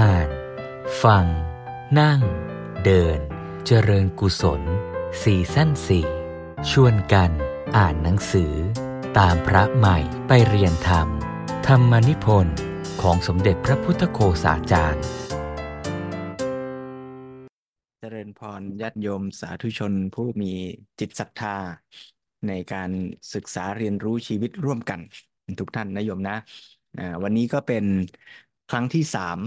[0.00, 0.28] อ่าน
[1.02, 1.26] ฟัง
[2.00, 2.20] นั่ง
[2.84, 3.18] เดิน
[3.66, 4.62] เจริญกุศล
[5.22, 6.06] สี่สั้นสี่
[6.70, 7.30] ชวนกัน
[7.76, 8.52] อ่านหนังสือ
[9.18, 11.08] ตามพระใหม่ไปเรียนธรรม
[11.66, 12.56] ธรรมนิพนธ์
[13.02, 15.04] ของสมเด็จพระพุทธโฆษาจารย์
[18.00, 20.52] เจริญพรญาติโยมสาธุชนผู้มี
[21.00, 21.56] จิตศรัทธา
[22.48, 22.90] ในการ
[23.34, 25.00] ศึกษาเรียนรู้ชีวิตร่วมกัน
[25.60, 26.36] ทุกท่านนะโยมนะ
[27.22, 27.84] วันนี้ก็เป็น
[28.70, 29.38] ครั้งที่สาม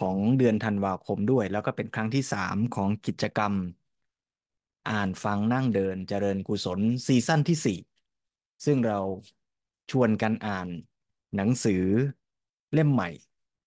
[0.00, 3.52] ของเดือนธันวาคมด้วย แล้วก็เป็นครั้งที่สามของกิจกรรม
[4.90, 7.78] อ่านฟังนั่งเดินเจริญกุศลซีซั่นที่สี่
[8.64, 8.98] ซึ่งเรา
[9.90, 10.68] ชวนกันอ่าน
[11.36, 11.84] หนังสือ
[12.74, 13.10] เล่มใหม่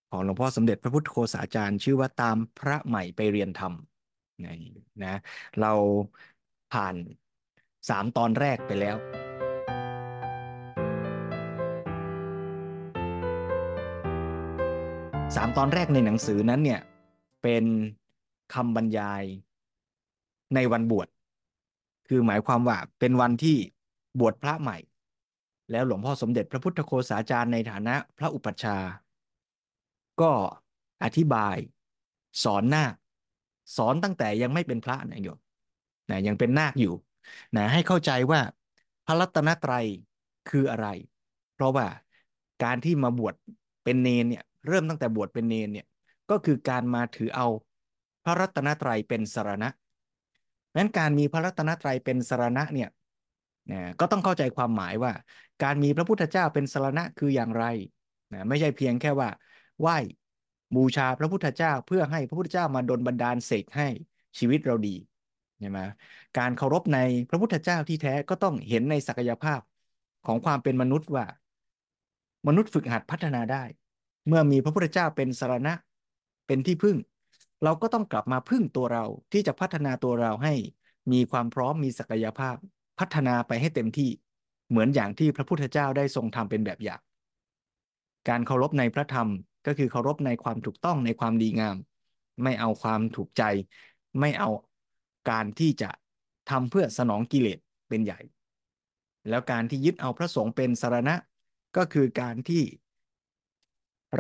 [0.10, 3.74] ของหลวงพ่อสมเด็จพระพุทธโฆษาจารย์ ชื่อว่าตามพระใหม่ไปเรียนธรรม
[4.44, 4.56] นะ
[5.04, 5.16] นะ
[5.60, 5.74] เรา
[6.74, 6.96] ผ่าน
[7.90, 9.31] สามตอนแรกไปแล้ว
[15.36, 16.82] สามตอนแรกในหนังสือนั้นเนี่ย
[17.44, 17.66] เป็น
[18.54, 19.24] คำบรรยาย
[20.56, 21.08] ในวันบวช
[22.08, 23.58] คือหมายความว่าเป็นวันที่
[24.20, 24.78] บวชพระใหม่
[25.72, 28.92] แล้วหลวงพ่อสมเด็จพระพุทธโฆษาจารย์ในฐานะพระอุปัชฌาย์
[30.22, 30.32] ก็
[31.04, 31.58] อธิบาย
[32.44, 32.94] สอนนาค
[33.78, 35.40] สอนตั้งแต่ยังไม่เป็นพระนะโยม
[36.10, 36.94] นะยังเป็นนาคอยู่
[37.56, 38.42] นะให้เข้าใจว่า
[39.06, 39.86] พระรัตนตรัย
[40.50, 40.88] คืออะไร
[41.54, 41.86] เพราะว่า
[42.64, 43.36] การที่มาบวช
[43.84, 45.88] เป็นเนนเนี่ย เริ่มตั้งแต่บวชเป็นเนนเนี่ย
[46.30, 47.48] ก็คือการมาถือเอา
[48.24, 49.70] พระรัตนตรัยเป็นสรณะ
[50.78, 52.90] นั้นการมีพระรัตนตรัยเป็นสรณะเนี่ย
[53.72, 55.12] นะก็ต้องเข้าใจความหมายว่า
[55.64, 57.66] การมีพระพุทธเจ้าเป็นสรณะคืออย่างไร
[58.34, 59.30] นะไม่ใช่เพียงแค่ว่า
[59.82, 59.98] ไหว้
[60.76, 63.88] บูชาพระพุทธเจ้าเพื่อให้พระพุทธเจ้ามาดลบันดาลเสกให้
[64.40, 64.96] ชีวิตเราดี
[65.60, 65.80] ใช่ไหม
[66.38, 67.00] การเคารพใน
[67.30, 69.62] พระพุทธเจ้าที่แท้ก็ต้องเห็นในศักยภาพ
[70.26, 71.26] ของความเป็นมนุษย์ว่า
[72.48, 73.64] มนุษย์ฝึกหัดพัฒนาได้
[74.28, 75.74] เมื่อมีพระพุทธเจ้าเป็นสารณะ
[76.48, 76.98] เป็นที่พึ่ง
[77.64, 80.54] เราก็ต้องกลับมาพึ่งตัวเราที่จะพัฒนาตัวเราให้
[81.12, 82.56] มีความพร้อมมีศักยภาพ
[83.00, 84.10] พัฒนาไปให้เต็มที่
[84.70, 87.02] เหมือนอย่างที่พระพุทธเจ้าได้ทรงทำเป็นแบบอย่าง
[88.30, 89.30] การเคารพในพระธรรม
[89.66, 91.78] ก็คือเคารพในความถูกต้องในความดีงาม
[92.44, 93.44] ไม่เอาความถูกใจ
[94.20, 94.50] ไม่เอา
[95.30, 95.90] การที่จะ
[96.50, 98.20] ทำเพื่อสนองกิเลสเป็นใหญ่
[99.30, 101.16] แล้วการที่ยึดเอาพระสงฆ์เป็นสารณะ
[101.78, 102.64] ก็คือการที่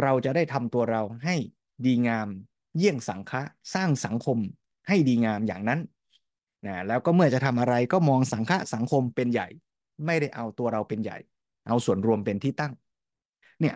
[0.01, 1.35] เราจะได้ทำตัวเราให้
[1.85, 2.27] ดีงาม
[2.77, 3.41] เยี่ยงสังฆะ
[3.73, 4.37] สร้างสังคม
[4.87, 5.79] ให้ดีงามอย่างนั้น
[6.65, 9.47] นะแล้วก็เมื่อจะทำอะไรก็มองสังฆะสังคมเป็นใหญ่
[10.05, 11.17] ไม่ได้เอาตัวเราเป็นใหญ่
[11.67, 12.73] เอาส่วนรวมเป็นที่ตั้ง
[13.61, 13.75] เนี่ย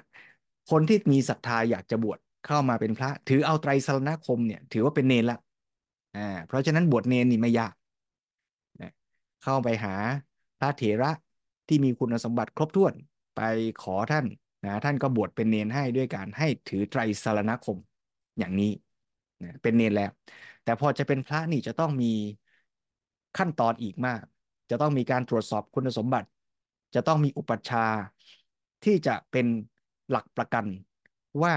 [0.72, 5.40] คนที่มีศรัทธาอยากจะบวชเข้ามาเป็นพระ ถือเอาไตรสรณคมเนี่ย ถือว่าเป็นเนรละ
[6.18, 7.74] อ่าเพราะฉะนั้นบวชเนรนี่ไม่ยาก
[8.82, 8.92] นะ
[9.44, 9.96] เข้าไปหา
[10.60, 11.12] พระเถระ
[11.68, 12.94] ที่มีคุณสมบัติครบถ้วน
[13.36, 13.42] ไป
[13.84, 14.26] ขอท่าน
[14.66, 17.78] นะท่านก็บวชเป็นเนรให้ด้วยการให้ถือไตรสารณคม
[18.40, 18.72] อย่างนี้
[19.44, 20.12] นะเป็นเนรแล้ว
[20.64, 22.14] แต่พอจะเป็นพระนี่จะต้องมี
[23.38, 24.22] ขั้นตอนอีกมาก
[24.70, 26.28] จะต้องมีการตรวจสอบคุณสมบัติ
[26.96, 28.00] จะต้องมีอุปัชฌาย์
[28.84, 29.46] ที่จะเป็น
[30.10, 30.66] หลักประกัน
[31.44, 31.54] ว่า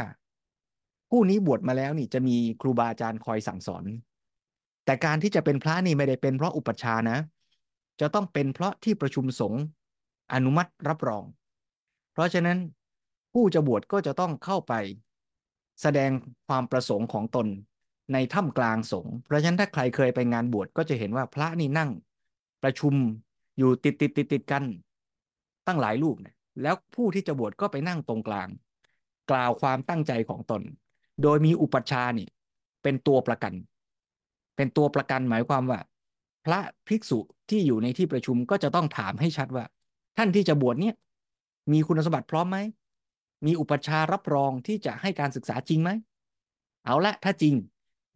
[1.11, 3.85] ผู้นี้บวชมาแล้วนี่จะมีครูบาอาจารย์คอยสั่งสอน
[4.85, 7.19] แต่การที่จะเป็นพระนี่ไม่ได้เป็นเพราะอุปัชฌาย์นะ
[8.01, 9.63] จะต้องเป็นเพราะที่ประชุมสงฆ์
[10.35, 11.25] อนุมัติรับรอง
[12.13, 12.59] เพราะฉะนั้น
[13.38, 14.75] ผู้จะบวชก็จะต้องเข้าไป
[15.82, 16.10] แสดง
[16.49, 17.47] ความประสงค์ของตน
[18.12, 21.91] ในถ้ำกลางสงฆ์เพราะฉะนั้นถ้าใครเคยไปงานบวชก็จะเห็นว่าพระนี่นั่ง
[22.62, 22.94] ประชุม
[23.59, 24.65] อยู่ติดติดติดติดกัน
[25.66, 28.48] ตั้งหลายรูปเนี่ยแล้วผู้ที่จะบวชก็ไปนั่งตรงกลาง
[29.31, 30.62] กล่าวความตั้งใจของตน
[31.22, 32.28] โดยมีอุปัชฌาย์นี่
[32.82, 33.53] เป็นตัวประกัน
[34.56, 35.81] เป็นตัวประกันหมายความว่า
[36.44, 37.19] พระภิกษุ
[37.50, 39.65] ที่อยู่ในที่ประชุมก็จะต้องถามให้ชัดว่า
[40.16, 40.94] ท่านที่จะบวชเนี่ย
[41.72, 42.59] มีคุณสมบัติพร้อมไหม
[43.47, 45.91] มีอุปชารับรองที่จะให้การศึกษาจริงไหม
[46.84, 47.54] เอาละถ้าจริง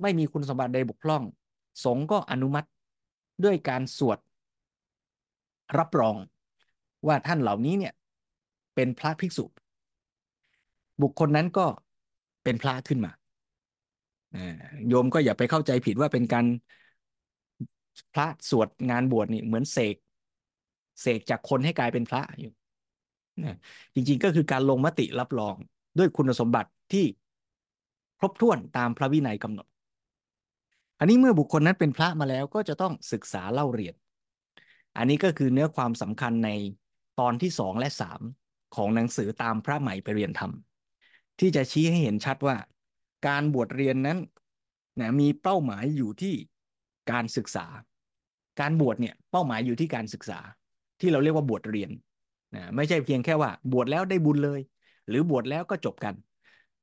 [0.03, 1.23] ไม่มีคุณสมบัติใดบกพร่อง
[1.85, 2.69] สงฆ์ก็อนุมัติ
[3.45, 4.19] ด้วยการสวด
[5.79, 6.17] รับรอง
[7.07, 7.95] ว่าท่านเหล่านี้เนี่ย
[8.75, 9.45] เป็นพระภิกษุ
[11.03, 11.67] บุคคลนั้นก็
[12.45, 13.13] เป็นพระขึ้นมา
[14.89, 16.47] โยมก็อย่าไปเข้าใจผิดว่าเป็นการ
[18.15, 19.97] พระสวดงานบวชนี่เหมือนเสก
[21.01, 22.53] เสกจากคนให้กลายเป็นพระอยู่
[23.95, 25.55] จริงๆก็คือการลงมติรับรอง
[25.99, 27.05] ด้วยคุณสมบัติที่
[28.19, 29.67] ครบถ้วนตามพระวินัยกำหนด
[30.99, 33.95] อันนี้เมื่อบุคคลนั้นเป็นพระมาแล้วก็จะต้องศึกษาเล่าเรียน
[34.97, 36.51] อันนี้ก็คือเนื้อความสำคัญใน
[37.21, 38.21] ตอนที่สองและสาม
[38.77, 40.53] ของหนังสือตามพระใหม่ไปเรียนธรรม
[41.41, 42.57] ที่จะชี้ให้เห็นชัดว่า
[43.29, 44.19] การบวชเรียนนั้น
[45.01, 46.35] นะมีเป้าหมายอยู่ที่
[47.11, 47.67] การศึกษา
[48.61, 50.41] การบวชเนี่ยเป้าหมายอยู่ที่การศึกษา
[51.01, 51.91] ที่เราเรียกว่าบวชเรียน
[52.55, 54.61] นะไม่ใช่เพียงแค่ว่า บวชแล้วได้บุญเลย
[55.09, 56.15] หรือบวชแล้วก็จบกัน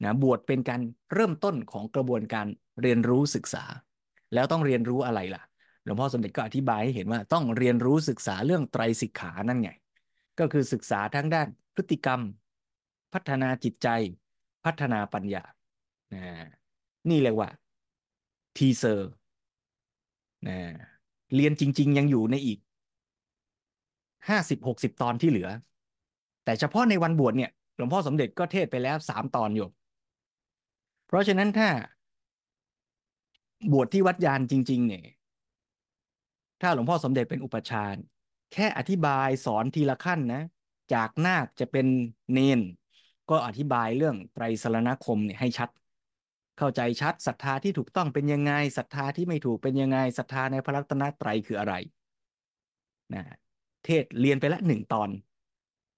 [0.04, 0.82] นะบวชเป็นการ
[1.14, 2.48] เริ่มต้นของกระบวนการ
[2.82, 3.64] เรียนรู้ศึกษา
[4.34, 5.44] แล้วต้องเรียนรู้อะไรล่ะ
[5.84, 9.70] หลวงพ่อสมเด็จก็อธิบายให้เห็นว่าต้องเรียนรู้ศึกษาเรื่องไตรสิกขานั่นไง
[10.40, 12.22] ก็คือศึกษาทั้งด้านพฤติกรรม
[13.14, 13.88] พัฒนาจิตใจ
[14.66, 15.44] พัฒนาปัญญา
[16.14, 16.24] นะ
[17.10, 17.50] นี่เรียกว่า
[18.58, 19.10] ทีเซอร์
[20.48, 20.58] นะ
[21.36, 22.60] เรียนจริง ๆ ยังอยู่ในอีก
[24.30, 25.50] ห้าสิบหกสิบตอนที่เหลือ
[26.44, 29.68] แต่เฉพาะในวันบวชเนี่ยหลวงพ่อสมเด็จก็เทศไปแล้วสามตอนอยู่
[31.08, 31.70] เพราะฉะนั้นถ้า
[33.74, 35.06] บวชที่วัดยานจริง ๆ เนี่ย
[36.62, 37.96] ถ้าหลวงพ่อสมเด็จเป็นอุปชาน
[38.54, 40.44] แค่อธิบายสอนทีละขั้นนะ
[40.94, 41.88] จากนาคจะเป็น
[42.34, 42.62] เนน
[43.30, 45.70] ก็อธิบายเรื่องไตรสรณคมเนี่ยให้ชัด
[46.58, 51.74] เข้าใจชัดศรัทธาที่ถูกต้องเป็นยังไงศรัทธาที่ไม่ถูกเป็นยังไงศรัทธาในพระรัตนตรัยคืออะไร
[53.14, 53.24] นะ
[53.86, 55.10] เทศเรียนไปละหนึ่งตอน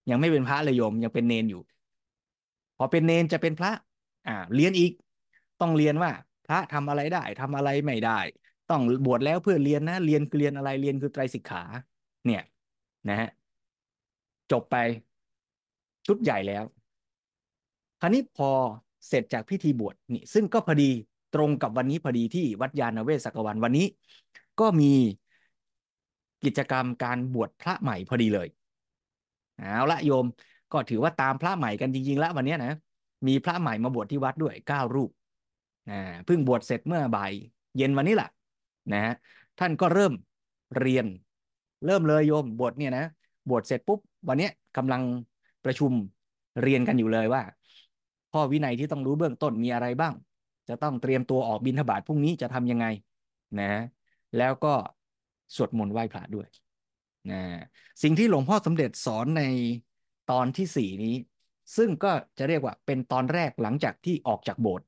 [0.10, 1.62] ยังไม่เป็นพระเลยโยมยังเป็นเนนอยู่
[2.78, 3.72] พอเป็นเนนจะเป็นพระ
[4.28, 4.92] อ่า เรียนอีก
[5.62, 6.12] ต้องเรียนว่า
[6.48, 8.20] พระทำอะไรได้ทำอะไรไม่ได้
[8.70, 11.64] ต้องบวชแล้วเพื่อเรียนนะ เรียนเรียนอะไรเรียนคือไตรสิกขา
[12.26, 12.42] เนี่ย
[13.10, 13.30] นะฮะ
[14.52, 14.76] จบไป
[16.08, 16.64] ชุดใหญ่แล้ว
[18.00, 18.50] คราวนี้พอ
[19.08, 20.90] เสร็จจากพิธีบวชนี่ ซึ่งก็พอดี
[21.32, 23.86] ตรงกับวันนี้พอดีที่วัดยาณเวศกวันวันนี้
[24.60, 24.94] ก็มี
[26.44, 28.48] กิจกรรมการบวชพระใหม่พอดีเลย
[29.58, 30.26] เอาละโยม
[30.72, 32.74] ก็ถือว่าตามพระใหม่กันจริงๆแล้ววันนี้นะ
[33.28, 35.10] มีพระใหม่มาบวชที่วัดด้วยเก้ารูป
[35.90, 35.94] อ่า
[36.26, 37.32] เพิ่งบวชเสร็จเมื่อบ่าย
[37.78, 38.30] เย็นวันนี้แหละ
[38.94, 39.14] นะฮะ
[39.60, 40.14] ท่านก็เริ่ม
[40.80, 41.06] เรียน
[41.86, 43.06] เริ่มเลยโยมบวชเนี่ยนะ
[43.50, 45.02] บวชเสร็จปุ๊บวันนี้กำลัง
[45.66, 45.92] ประชุม
[46.62, 47.42] เรียนกันอยู่เลยว่า
[48.32, 50.14] ข้อวินัยที่ต้องรู้เบื้องต้นมีอะไรบ้าง
[50.70, 52.86] จะต้องเตรียมตัวออกบิณฑบาตพรุ่งนี้จะทำยังไง
[53.60, 53.66] นะ
[54.38, 54.74] แล้วก็
[55.56, 56.48] สวดมนต์ไหว้พระด้วย
[57.32, 57.42] นะ
[58.04, 59.44] สิ่งที่หลวงพ่อสมเด็จสอนใน
[60.32, 61.16] ตอนที่สี่นี้
[61.78, 64.86] ซึ่งก็จะเรียกว่าเป็นตอนแรกหลังจากที่ออกจากโบสถ์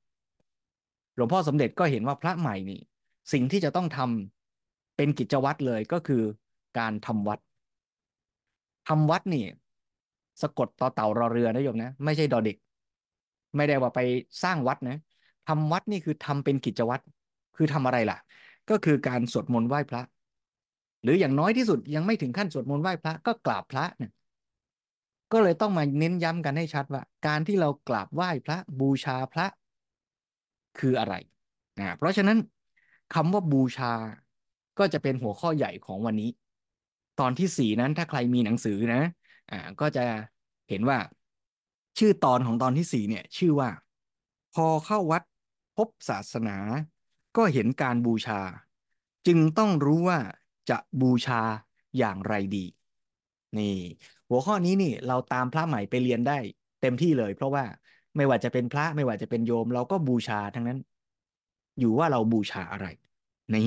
[1.15, 2.79] หลวงพ่อสมเด็จก็เห็นว่าพระใหม่นี่
[3.33, 6.23] สิ่งที่จะต้องทำเป็นกิจวัตรเลยก็คือ
[6.79, 7.39] การทำวัด
[8.87, 9.45] ทำวัดนี่
[10.41, 12.57] สะกดต่อเต่ารอเรือนะโยมนะ ไม่ใช่ดอเด็ก
[13.55, 13.99] ไม่ได้ว่าไป
[14.43, 14.97] สร้างวัดนะ
[15.47, 17.03] ทำวัดนี่คือทำเป็นกิจวัตร
[17.55, 18.17] คือทำอะไรล่ะ
[18.69, 20.01] ก็คือการสวดมนต์ไหว้พระ
[21.03, 24.11] หรืออย่างน้อยที่สุดยังไม่ถึงขั้นสวดมนต์ไหว้พระก็กราบพระเนี่ย
[25.31, 29.47] ก็เลยต้องมาเน้นย้ำกันให้ชัดว่า การที่เรากราบไหว้พระบูชาพระ
[30.79, 31.13] คืออะไร
[31.79, 32.37] นะเพราะฉะนั้น
[33.13, 33.93] คำว่าบูชา
[34.79, 36.29] ก็จะเป็นหัวข้อใหญ่ของวันนี้
[37.19, 39.01] ตอนที่สี่นั้นถ้าใครมีหนังสือนะ
[39.51, 40.03] อ่าก็จะ
[40.69, 40.97] เห็นว่า
[41.99, 43.69] ชื่อตอนของตอนที่สี่เนี่ย ชื่อว่า
[44.53, 45.23] พอเข้าวัด
[45.75, 46.57] พบศาสนา
[47.37, 48.41] ก็เห็นการบูชา
[49.27, 50.19] จึงต้องรู้ว่า
[50.69, 51.41] จะบูชา
[51.97, 52.65] อย่างไรดี
[53.57, 53.75] นี่
[54.29, 56.37] หัวข้อนี้นี่เราตามพระใหม่ไปเรียนได้
[56.81, 57.63] เต็มที่เลย เพราะว่า
[58.15, 60.79] ไม่ว่าจะเป็นพระไม่ว่าจะเป็นโยม เราก็บูชาทั้งนั้น
[61.79, 62.87] อยู่ว่าเราบูชาอะไร
[63.53, 63.61] นี่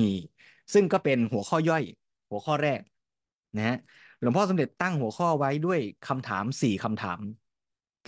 [0.73, 1.83] ซึ่งก็เป็นหัวข้อย่อย
[2.29, 2.81] หัวข้อแรก
[3.57, 3.77] นะฮะ
[4.21, 7.19] หลวงพ่อสมเด็จตั้งหัวข้อไว้ด้วยคำถามสี่คำถาม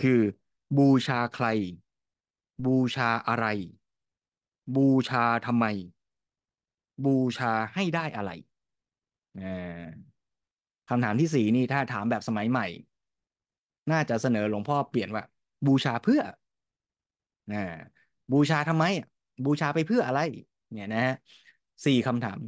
[0.00, 0.20] คือ
[0.78, 1.46] บูชาใคร
[2.64, 3.46] บูชาอะไร
[4.76, 5.64] บูชาทำไม
[7.04, 8.30] บูชาให้ได้อะไร
[10.88, 12.66] คำถามที่สี่นี่ถ้าถามแบบสมัยใหม่
[13.90, 15.24] น่าจะเสนอหลวงพ่อเปลี่ยนว่า
[15.66, 16.22] บูชาเพื่อ
[17.52, 17.62] นะ
[18.32, 18.84] บูชาทำไม
[19.44, 20.20] บูชาไปเพื่ออะไร
[20.72, 21.14] เนี่ยนะฮะ
[21.86, 22.38] สี่คำถาม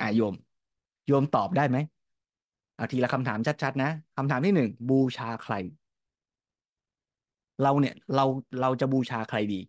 [0.00, 0.34] อะโยม
[1.06, 1.78] โยมตอบได้ไหม
[2.76, 5.54] เอาทีละคำถามชัดๆนะคำถามที่หนึ่งบูชาใคร
[7.62, 8.24] เราเนี่ย เรา
[8.60, 9.60] เราจะบูชาใครดี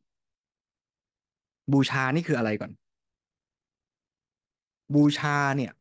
[1.74, 2.72] บูชานี่คืออะไรก่อน
[4.95, 5.72] บูชาเนี่ย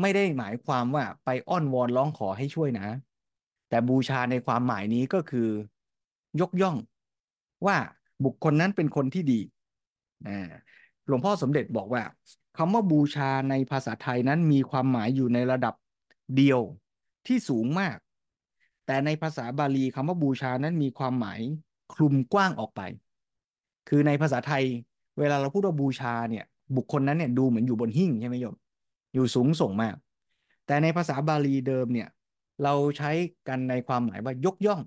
[0.00, 2.86] ไม่ได้หมายความว่าไปอ้อนวอนร้องขอให้ช่วยนะ
[3.68, 5.48] แต่บูชาในความหมายนี้ก็คือ
[6.40, 6.76] ยกย่อง
[7.66, 7.76] ว่า
[8.24, 9.40] บุคคลนั้นเป็นคนที่ดี
[11.06, 12.02] หลวงพ่อสมเด็จบอกว่า
[12.56, 15.74] คำว่าบูชาในภาษาไทยนั้นมีความหมายอยู่ในระดับ
[16.36, 16.60] เดียว
[17.26, 17.96] ที่สูงมาก
[18.86, 21.40] แต่ในภาษาบาลีคำว่าบูชานั้นมีความหมาย
[21.94, 22.80] คลุมกว้างออกไป
[23.88, 24.64] คือในภาษาไทย
[25.18, 26.44] เวลาเราพูดว่าบูชาเนี่ย
[26.76, 28.56] บุคคลนั้นเนี่ยดูเหมือนอยู่บนหิ้งใช่ไหมโยม
[29.14, 29.96] อยู่สูงส่งมาก
[30.66, 32.08] แต่ในภาษาบาลีเดิมเนี่ย
[32.62, 33.10] เราใช้
[33.48, 34.80] กันในความหมายว่ายกย่อง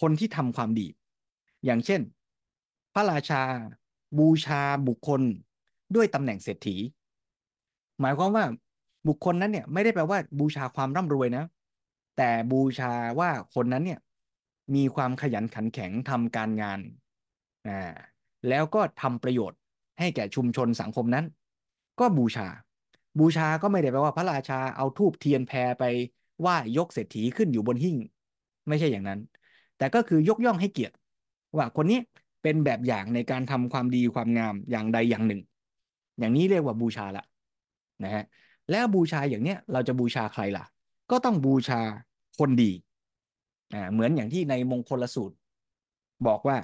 [0.00, 0.86] คนที่ทำความดี
[1.64, 2.00] อย่างเช่น
[2.94, 3.42] พระราชา
[4.18, 5.22] บูชาบุคคล
[5.94, 6.76] ด้วยตำแหน่งเศรษฐี
[8.00, 8.44] หมายความว่า
[9.08, 11.44] บุคคลนั้นเนี่ยไม่ได้แปลว่าบูชาความร่ำรวยนะ
[12.16, 14.00] แต่บูชาว่าคนนั้นเนี่ย
[14.74, 16.80] มีความขยันขันแข็งทำการงาน
[17.68, 17.94] อ่า
[18.48, 19.58] แล้วก็ทำประโยชน์
[19.98, 21.24] ให้แก่ชุมชนสังคมนั้น
[22.00, 22.48] ก็บูชา
[23.18, 25.84] บูชาก็ไม่ได้แปลว่าพระราชาเอาทูบเทียนแพรไป
[26.40, 27.96] ไหว้ยกเศรษฐีขึ้นอยู่บนหิ้ง
[28.68, 29.20] ไม่ใช่อย่างนั้น
[29.76, 30.94] แต่ก็คือยกย่องให้เกียรติ
[31.56, 31.98] ว่าคนนี้
[32.42, 35.40] เป็นแบบอย่างในการทำความดีความงามอย่างใดอย่างหนึ่ง
[36.18, 37.24] อย่างนี้เรียกว่าบูชาละ
[38.04, 38.24] นะฮะ
[38.70, 40.64] แล้วบูชาอย่างเนี้ยเราจะบูชาใครล่ะ
[41.10, 41.80] ก็ต้องบูชา
[42.38, 42.70] คนดี
[43.74, 45.36] อ่าเหมือนอย่างที่ในมงคลสูตร
[46.26, 46.56] บอกว่า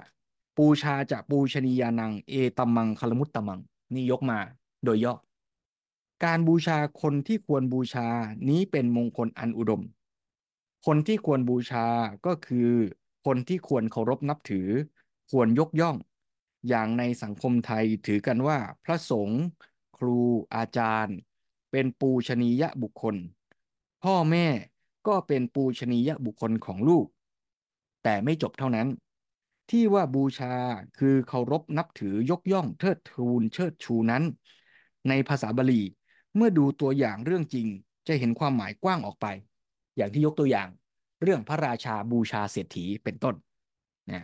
[0.57, 3.61] ปูชาจะปูชนียานัง เอตัมมังคลมุตตมัง
[3.95, 4.39] นี่ยกมา
[4.85, 5.15] โดยย่อ
[6.25, 8.09] การบูชาคนที่ควรบูชา
[8.49, 9.83] นี้เป็นมงคลอันอุดม
[10.87, 11.87] คนที่ควรบูชา
[12.27, 12.69] ก็คือ
[13.27, 14.69] คนที่ควรเคารพนับถือ
[15.31, 15.97] ควรยกย่อง
[16.69, 19.43] อย่างในสังคมไทยถือกันว่า พระสงฆ์
[19.97, 20.19] ครู
[20.55, 21.17] อาจารย์
[21.71, 23.17] เป็นปูชนียบุคคล
[24.05, 24.47] พ่อแม่
[25.09, 27.07] ก็เป็นปูชนียบุคคลของลูก
[28.03, 28.89] แต่ไม่จบเท่านั้น
[29.71, 30.55] ที่ว่าบูชา
[30.99, 34.23] คือเคารพนับถือยกย่องเทิดทูนเชิดชูนั้น
[35.09, 35.83] ในภาษาบาลี
[36.37, 37.67] เมื่อดูตัวอย่างเรื่องจริง
[38.09, 39.27] จะเห็นความหมายกว้างออกไป
[39.97, 40.69] อย่างที่ยกตัวอย่าง
[41.23, 43.35] เรื่องพระราชาบูชาเศรษฐีเป็นต้น
[44.11, 44.21] นะ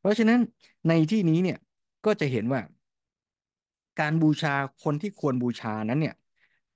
[0.00, 0.40] เพราะฉะนั้น
[0.88, 1.58] ในที่นี้เนี่ย
[2.06, 2.60] ก็จะเห็นว่า
[4.00, 6.16] การบูชาคนที่ควรบูชานั้นเนี่ย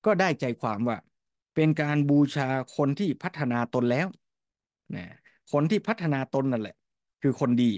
[0.06, 0.96] ก็ได้ใจความว่า
[1.54, 4.06] เป็นการบูชาคนที่พัฒนาตนแล้ว
[4.96, 5.04] นะ
[5.52, 6.76] คนที่พัฒนาตนนั่นแหละ
[7.22, 7.72] คือคนดี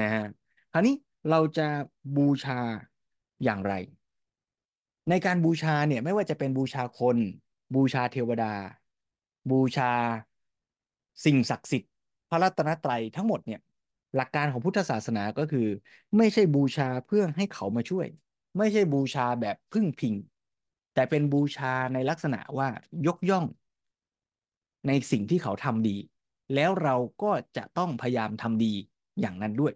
[0.00, 0.24] นะฮะ
[0.72, 0.94] คราวนี้
[1.30, 1.68] เราจะ
[2.16, 2.58] บูชา
[3.44, 3.74] อย่างไร
[5.10, 7.16] ในการบูชาเนี่ยไม่ว่าจะเป็นบูชาคน
[7.74, 8.52] บูชาเทวดา
[9.50, 9.92] บูชา
[11.24, 11.92] สิ่งศักดิ์สิทธิ์
[12.30, 13.60] พระรัตนตรัยทั้งหมดเนี่ย
[14.16, 15.66] หลักการของพุทธศาสนาก็คือ
[16.16, 18.06] ไม่ใช่บูชาเพื่อให้เขามาช่วย
[18.58, 20.14] ไม่ใช่บูชาแบบพึ่งพิง
[20.94, 22.68] แต่เป็นบูชาในลักษณะว่า
[23.06, 23.46] ยกย่อง
[24.86, 25.96] ในสิ่งที่เขาทำดี
[26.54, 28.72] แล้วเราก็จะต้องพยายามทำดี
[29.20, 29.72] อย่างนั้นด้วย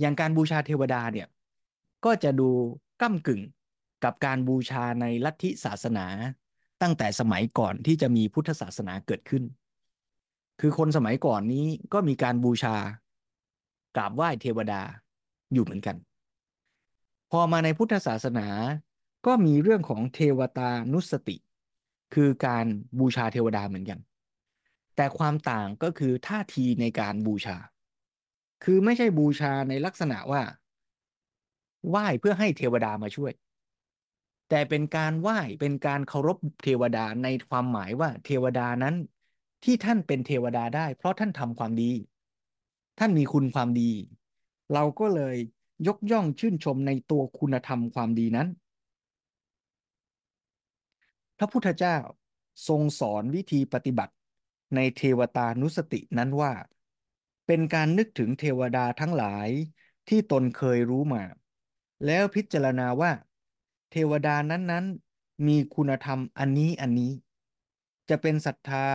[0.00, 1.28] อย่างการบูชาเทวดาเนี่ย
[2.04, 2.48] ก็จะดู
[3.02, 3.42] ก้ากึ่ง
[4.04, 6.06] กับการบูชาในลัทธิศาสนา
[6.82, 9.44] ตั้งแต่สมัยก่อนที่จะมีพุทธศาสนาเกิดขึ้น
[10.60, 12.76] คือคนสมัยก่อนนี้ก็มีการบูชา
[13.96, 14.82] กราบไหว้เทวดา
[15.52, 15.96] อยู่เหมือนกัน
[17.30, 18.46] พอมาในพุทธศาสนา
[19.26, 21.36] ก็มีเรื่องของเทวตานุสติ
[22.14, 22.66] คือการ
[22.98, 23.98] บูชาเทวดาเหมือนกัน
[24.96, 27.56] แต่ความต่างก็คือท่าทีในการบูชา
[28.64, 30.42] คือไม่ใช่บูชาในลักษณะว่า
[31.88, 33.32] ไหว้เพื่อให้เทวดามาช่วย
[34.54, 38.94] แต่เป็นการไหว้เป็นการเคารพเทวดาในความหมายว่าเทวดานั้น
[39.64, 41.92] ที่ท่านเป็นเทวดาได้ เพราะท่านทำความดี
[42.98, 43.90] ท่านมีคุณความดี
[44.72, 45.36] เราก็เลย
[45.86, 48.48] ยกย่องชื่นชมในตัวคุณธรรมความดีนั้น
[51.38, 51.96] พระพุทธเจ้า
[52.68, 54.14] ทรงสอนวิธีปฏิบัติ
[54.74, 56.52] ในเทวตานุสตินั้นว่า
[57.46, 59.48] เป็นการนึกถึงเทวดาทั้งหลาย
[60.08, 61.22] ที่ตนเคยรู้มา
[62.06, 63.12] แล้วพิจารณาว่า
[63.92, 67.12] เทวดานั้นๆ มีคุณธรรมอันนี้อันนี้
[68.08, 68.86] จะเป็นศรัทธา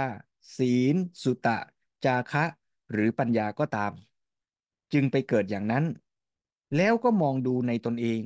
[0.58, 1.58] ศีล สุตะ
[2.06, 2.44] จาคะ
[2.92, 3.92] หรือปัญญาก็ตาม
[4.94, 5.86] จึงไปเกิดอย่างนั้น
[6.76, 8.22] แล้วก็มองดูในตนเอง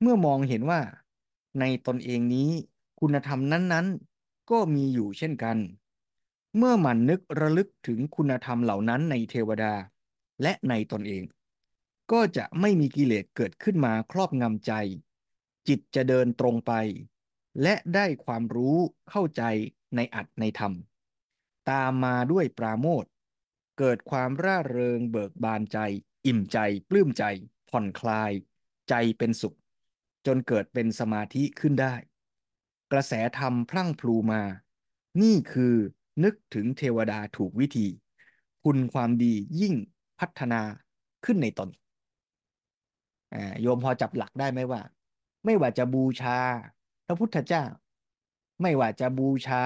[0.00, 0.80] เมื่อมองเห็นว่า
[1.60, 2.50] ในตนเองนี้
[3.00, 5.56] คุณธรรมนั้นๆ ก็มีอยู่เช่นกัน
[6.56, 9.74] เมื่อหมันนึกระลึกถึงคุณธรรมเหล่านั้นในเทวดา
[10.42, 11.22] และในตนเอง
[12.12, 14.72] ก็จะไม่มีกิเลสเกิดขึ้นมาครอบงำใจ
[15.70, 16.72] จิตจะเดินตรงไป
[17.62, 18.78] และได้ความรู้
[19.10, 19.42] เข้าใจ
[19.96, 20.72] ในอัตในธรรม
[21.70, 23.04] ตามมาด้วยปราโมท
[23.78, 25.78] เกิดความร่าเริงเบิกบานใจ
[26.26, 26.58] อิ่มใจ
[26.88, 27.24] ปลื้มใจ
[27.70, 28.32] ผ่อนคลาย
[28.88, 29.56] ใจเป็นสุข
[30.26, 31.94] จนเกิดเป็นสมาธิขึ้นได้
[32.92, 34.42] กระแสธรรมพลั่งพลูมา
[35.22, 35.74] นี่คือ
[36.24, 37.86] นึกถึงเทวดาถูกวิธี
[38.64, 39.74] คุณความดียิ่ง
[40.20, 40.60] พัฒนา
[41.24, 41.68] ขึ้นในตน
[43.60, 44.80] โยมพอจับหลักได้ไหมว่า
[45.44, 46.38] ไม่ว่าจะบูชา
[47.06, 47.64] พระพุทธเจ้า
[48.62, 49.62] ไม่ว่าจะบูชา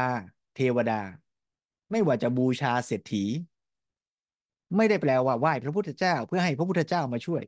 [0.56, 1.00] เทวดา
[1.90, 3.24] ไม่ว่าจะบูชาเศรษฐี
[4.76, 7.42] ไม่ได้แปลว่าไหว้พระพุทธเจ้า เพื่อให้พระพุทธเจ้ามาช่วย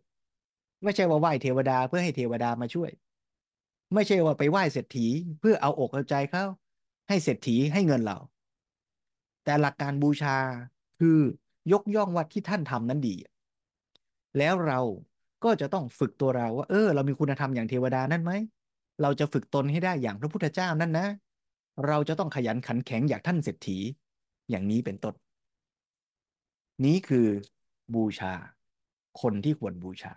[0.83, 2.91] ไม่ใช่ว่าไหว้เทวดาเพื่อให้เทวดามาช่วย
[3.95, 5.07] ไม่ใช่ว่าไปไหว้เศรษฐี
[5.41, 6.45] เพื่อเอาอกเอาใจเขา
[7.09, 8.19] ให้เศรษฐีให้เงินเรา
[9.45, 10.37] แต่หลักการบูชา
[11.01, 11.19] คือ
[11.73, 13.17] ยกย่องว่าที่ท่านทำนั้นดี
[14.39, 14.81] แล้วเรา
[15.47, 18.33] ก็จะต้องฝึกตัวเราว่า เออ เรามีคุณธรรมอย่างเทวดานั่นไหม
[19.03, 21.07] เราจะฝึกตนให้ได้อย่างพระพุทธเจ้านั่นนะ
[21.87, 23.79] เราจะต้องขยันขันแข็งอย่างท่านเศรษฐี
[24.51, 25.15] อย่างนี้เป็นต้น
[26.85, 27.27] นี้คือ
[27.95, 28.33] บูชา
[29.21, 30.15] คนที่ควรบูชา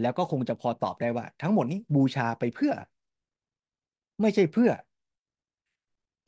[0.00, 2.72] แล้วก็คงจะพอตอบได้ว่า ทั้งหมดนี้บูชาไปเพื่อ
[4.20, 4.70] ไม่ใช่เพื่อ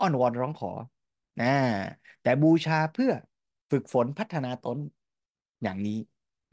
[0.01, 0.73] อ้อนวอนร้องขอ
[1.43, 1.53] นะ
[2.23, 3.13] แต่บูชาเพื่อ
[3.71, 4.79] ฝึกฝนพัฒนาตน
[5.63, 5.99] อย่างนี้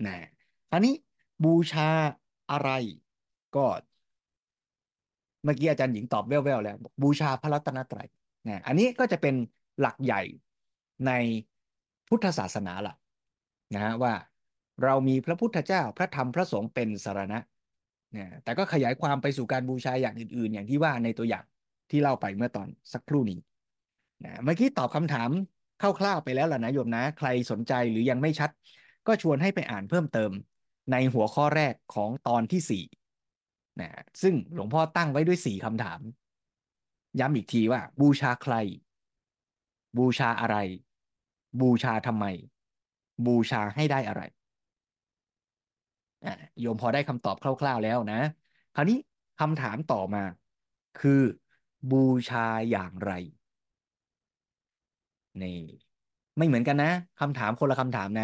[0.05, 0.17] นะ
[0.71, 0.93] อันนี้
[1.43, 1.89] บูชา
[2.51, 2.69] อะไร
[3.55, 3.65] ก็
[5.43, 8.07] เมื่อกี้อาจารย์หญิงตอบแว่วๆแล้ว บูชาพระรัตนตรัย
[8.47, 9.35] นะอันนี้ก็จะเป็น
[9.79, 10.21] หลักใหญ่
[11.07, 11.11] ใน
[12.07, 12.95] พุทธศาสนาละ
[13.73, 14.13] นะฮะว่า
[14.83, 17.39] เรามีพระพุทธเจ้าพระธรรมพระสงฆ์เป็นสารณะ
[18.17, 21.45] นะแต่ก็ขยายความไปสู่การบูชาอย่างอื่น ๆ อย่างที่ว่าในตัวอย่าง
[21.89, 23.39] ที่เล่าไปเมื่อตอนสักครู่นี้
[24.25, 25.29] นะเมื่อกี้ตอบคำถาม
[25.81, 28.49] คร่าวๆไปแล้วล่ะนะโยมนะ ใครสนใจหรือยังไม่ชัด
[29.07, 30.31] ก็ชวนให้ไปอ่านเพิ่มเติม
[30.91, 32.83] ในหัวข้อแรกของตอนที่สี่
[33.81, 33.89] นะ
[34.21, 35.99] ซึ่งหลวงพ่อตั้งไว้ด้วยสี่คำถาม
[37.19, 38.55] ย้ำอีกทีว่า บูชาใคร
[39.97, 40.57] บูชาอะไร
[41.61, 42.25] บูชาทำไม
[43.25, 44.21] บูชาให้ได้อะไร
[46.59, 48.19] โยมพอได้คำตอบคร่าว ๆแล้วนะ
[48.75, 48.97] คราวนี้
[49.39, 50.23] คำถามต่อมา
[50.99, 51.21] คือ
[51.91, 53.11] บูชาอย่างไร
[55.41, 55.49] นี่
[56.37, 56.87] ไม่เหมือนกันนะ
[57.19, 58.23] คำถามคนละคำถามนะ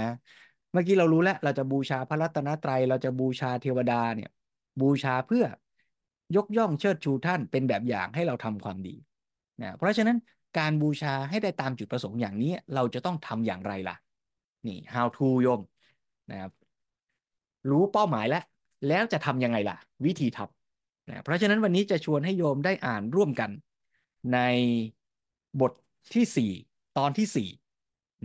[0.72, 4.30] เมื่อกี้เรารู้แล้ว เราจะบูชาพระรัตนตรัย เราจะบูชาเทวดาเนี่ย
[4.82, 5.46] บูชาเพื่อ
[6.36, 8.96] ยกย่องเชิดชูท่านเป็นแบบอย่างให้เราทำความดี
[9.62, 10.18] นะเพราะฉะนั้น
[10.58, 13.96] การบูชาให้ได้ตามจุดประสงค์อย่างนี้ เราจะต้องทำอย่างไรล่ะ
[14.68, 15.62] นี่ how to โยม
[16.32, 16.52] นะครับ
[17.70, 18.44] รู้เป้าหมายแล้ว
[18.88, 23.50] แล้วจะทำยังไงล่ะ วิธีทำนะเพราะฉะนั้นวันนี้จะชวนให้โยมได้อ่านร่วมกัน
[24.34, 24.40] ใน
[25.62, 25.72] บท
[26.14, 26.52] ที่สี่
[26.98, 27.50] ตอนที่สี่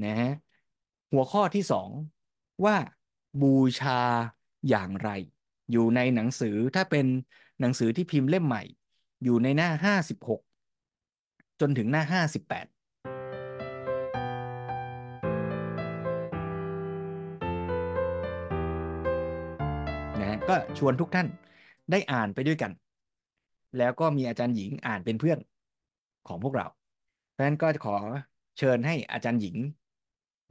[0.04, 0.32] นะฮะ
[1.12, 1.88] หัวข้อที่สอง
[2.64, 2.76] ว่า
[3.40, 4.00] บูชา
[4.68, 5.10] อย่างไร
[5.70, 7.06] อยู่ในหนังสือถ้าเป็น
[7.60, 8.62] หนังสือที่พิมพ์เล่มใหม่
[9.24, 10.40] อยู่ในหน้าห้าสิบหก
[11.60, 12.66] จนถึงหน้าห้าสิบแปด
[20.48, 21.28] ก็ชวนทุกท่าน
[21.90, 22.72] ได้อ่านไปด้วยกัน
[23.78, 25.38] แล้วก็มีอาจารย์หญิงอ่านเป็นเพื่อน
[26.28, 26.66] ของพวกเรา
[27.30, 27.94] เพราะฉะนั้นก็ขอ
[28.58, 29.56] เชิญให้อาจารย์หญิง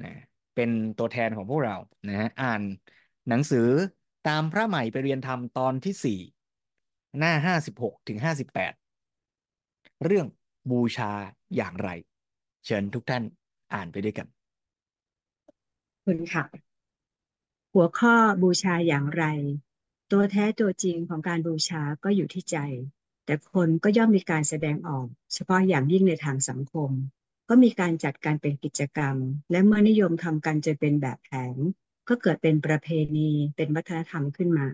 [0.04, 0.14] นะ
[0.56, 1.76] เป็นตัวแทนของพวกเรา
[2.08, 2.62] นะฮะอ่าน
[3.30, 3.68] หนังสือ
[4.28, 6.20] ตามพระใหม่ไปเรียนธรรมตอนที่สี่
[7.18, 8.74] หน้าห้าสิบหกถึงห้าสิบแปด
[10.04, 10.28] เรื่อง
[10.72, 11.12] บูชา
[11.56, 11.90] อย่างไร
[12.66, 13.24] เชิญทุกท่าน
[13.74, 14.28] อ่านไปด้วยกัน
[16.06, 16.44] คุณค่ะ
[17.74, 19.24] หัวข้อบูชาอย่างไร
[20.12, 22.58] ตัวแท้ตัวจริงของการบูชาก็อยู่ที่ใจ
[23.26, 26.92] แต่คนก็ย่อมมีการแสดงออก เฉพาะอย่างยิ่งในทางสังคม
[27.56, 29.16] ก็มีการจัดการเป็นกิจกรรม
[29.52, 31.56] และเมื่อนิยมทำกันจะเป็นแบบแผน
[32.08, 34.68] ก็เกิดเป็นประเพณีเป็นวัฒนธรรมขึ้นมา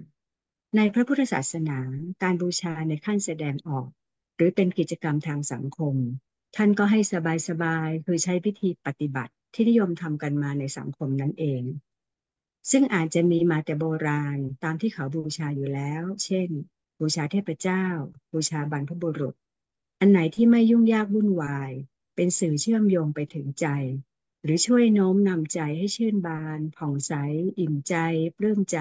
[0.76, 1.80] ในพระพุทธศาสนา
[2.24, 3.88] การบูชาในขั้นแสดงออก
[4.36, 5.96] หรือเป็นกิจกรรมทางสังคม
[6.56, 7.00] ท่านก็ให้
[7.48, 11.63] สบายๆคือใช้พิธีปฏิบัติที่นิยมทำกันมาในสังคมนั่นเอง
[12.72, 16.50] ซึ่งอาจจะมีมาแต่โบราณตามที่เขาบูชาอยู่แล้ว เช่น
[17.00, 17.86] บูชาเทพเจ้า
[18.34, 19.36] บูชาบรรพบุรุษ
[20.00, 21.72] อันไหนที่ไม่ยุ่งยากวุ่นวาย
[22.21, 23.67] เป็นสื่อเชื่อมโยงไปถึงใจ
[24.43, 27.13] หรือช่วยโน้มนำใจให้ชื่นบาน ผ่องใส
[27.60, 27.95] อิ่มใจ
[28.38, 28.79] ปลื้มใจ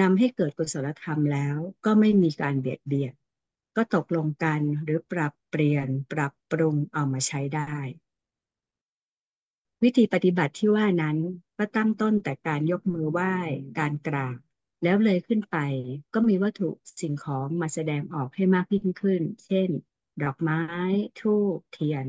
[0.00, 3.12] นำให้เกิดกุศลธรรมแล้วก็ไม่มีการเบียดเบียน
[3.76, 7.74] ก็ตกลงกันหรือปรับเปลี่ยนปรับปรุงเอามาใช้ได้
[9.82, 11.18] วิธีปฏิบัติที่ว่านั้น
[11.58, 13.34] ก็ตั้งต้นแต่การยกมือไหว้
[13.78, 14.38] การกราบ
[14.82, 15.56] แล้วเลยขึ้นไป
[16.14, 19.70] ก็มีวัตถุสิ่งของมาแสดงออกให้มากยิ่งขึ้น เช่น
[20.22, 20.62] ดอกไม้
[21.20, 22.06] ทูบเทียน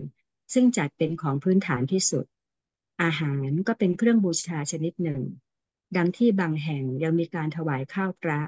[0.53, 2.25] ซึ่งจัดเป็นของพื้นฐานที่สุด
[3.03, 5.21] อาหารก็เป็นเครื่องบูชาชนิดหนึ่ง
[5.97, 8.39] ดังที่บางแห่งยังมีการถวายข้าวพระ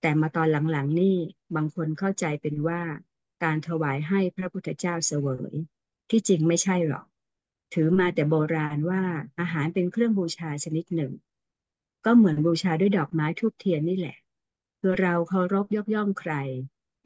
[0.00, 1.16] แต่มาตอนหลังๆนี่
[1.54, 2.82] บางคนเข้าใจเป็นว่า
[3.44, 5.52] การถวายให้พระพุทธเจ้าเสวย
[6.10, 7.06] ที่จริงไม่ใช่หรอก
[7.74, 9.02] ถือมาแต่โบราณว่า
[9.40, 11.12] อาหารเป็นเครื่องบูชาชนิดหนึ่ง
[12.04, 14.16] ก็เหมือนบูชาด้วยดอกไม้ทูบเทียนนี่แหละ
[14.80, 16.32] คือเราเคารพยกย่องใคร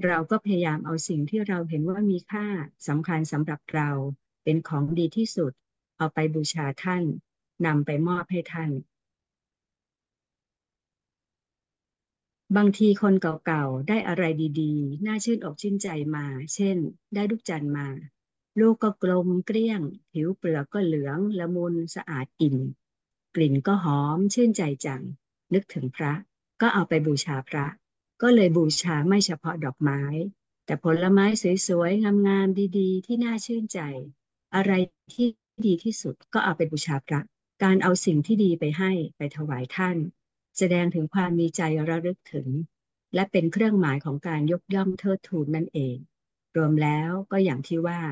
[0.05, 2.47] เราก็พยายามเอาสิ่งที่เราเห็นว่ามีค่า
[2.89, 3.91] สำคัญสำหรับเรา
[4.45, 5.53] เป็นของดีที่สุด
[5.99, 7.05] เอาไปบูชาท่าน
[7.67, 8.71] นำไปมอบให้ท่าน
[12.57, 13.15] บางทีคน
[13.47, 14.25] เก่าๆ ได้อะไร
[14.61, 16.77] ดีๆ น่าชื่นอกชื่นใจมา เช่น
[17.15, 17.89] ได้ลูกจันมา
[18.61, 19.81] ลูกก็กลมเกลี้ยง
[20.13, 22.59] ผิวเปลือกก็เหลืองละมุนสะอาดอิ่ม
[23.35, 25.03] กลิ่นก็หอมชื่นใจจัง
[25.55, 26.13] นึกถึงพระ
[26.61, 27.67] ก็เอาไปบูชาพระ
[28.23, 30.03] ก็เลยบูชาไม่เฉพาะดอกไม้
[30.65, 31.27] แต่ผลไม้
[31.67, 33.81] สวยๆ งามๆ ดีๆ ที่น่าชื่นใจ
[34.55, 34.73] อะไร
[35.15, 35.29] ที่
[35.67, 37.21] ดีที่สุดก็เอาไปบูชาพระ
[37.63, 39.97] การเอาสิ่งที่ดีไปให้ไปถวายท่าน
[40.59, 42.49] แสดงถึงความมีใจระลึกถึง
[43.15, 45.97] และเป็นเครื่องหมายของการยกย่องเทิดทูนนั่นเอง
[46.57, 48.03] รวมแล้วก็อย่างที่ว่า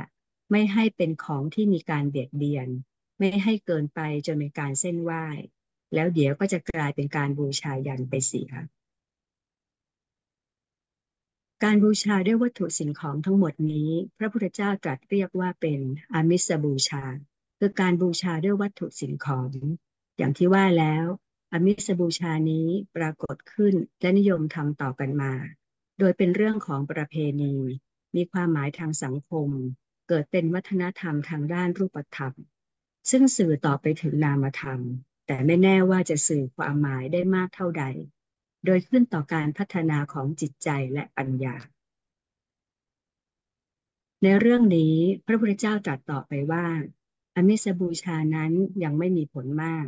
[0.50, 2.68] ไม่ให้เป็นของที่มีการเบียดเบียน
[3.18, 5.26] ไม่ให้เกินไปจนเป็นการเส้นไหว้
[5.94, 8.50] แล้วเดี๋ยวก็จะกลายเป็นการบูชายันไปเสีย
[11.64, 15.80] การบูชาด้วยวัตถุสิ่งของทั้งหมดนี้ พระพุทธเจ้าตรัสเรียกว่าเป็น
[16.14, 17.04] อามิสบูชา
[17.58, 19.50] คือการบูชาด้วยวัตถุสิ่งของ
[20.18, 21.06] อย่างที่ว่าแล้ว
[21.52, 25.32] อามิสบูชานี้ปรากฏขึ้นและนิยมทำต่อกันมา
[25.98, 27.54] โดยเป็นเรื่องของประเพณี
[28.16, 29.48] มีความหมายทางสังคม
[30.08, 32.32] เกิดเป็นวัฒนธรรมทางด้านรูปธรรม
[33.10, 34.80] ซึ่งสื่อต่อไปถึงนามธรรม
[35.26, 37.84] แต่ไม่แน่ว่าจะสื่อความหมายได้มากเท่าใด
[38.64, 41.56] โดยขึ้นต่อการพัฒนาของจิตใจและปัญญา
[44.22, 44.94] ในเรื่องนี้
[45.26, 46.66] พระพุทธเจ้าตรัสต่อไปว่า
[47.36, 49.86] อมิสบูชานั้นยังไม่มีผลมาก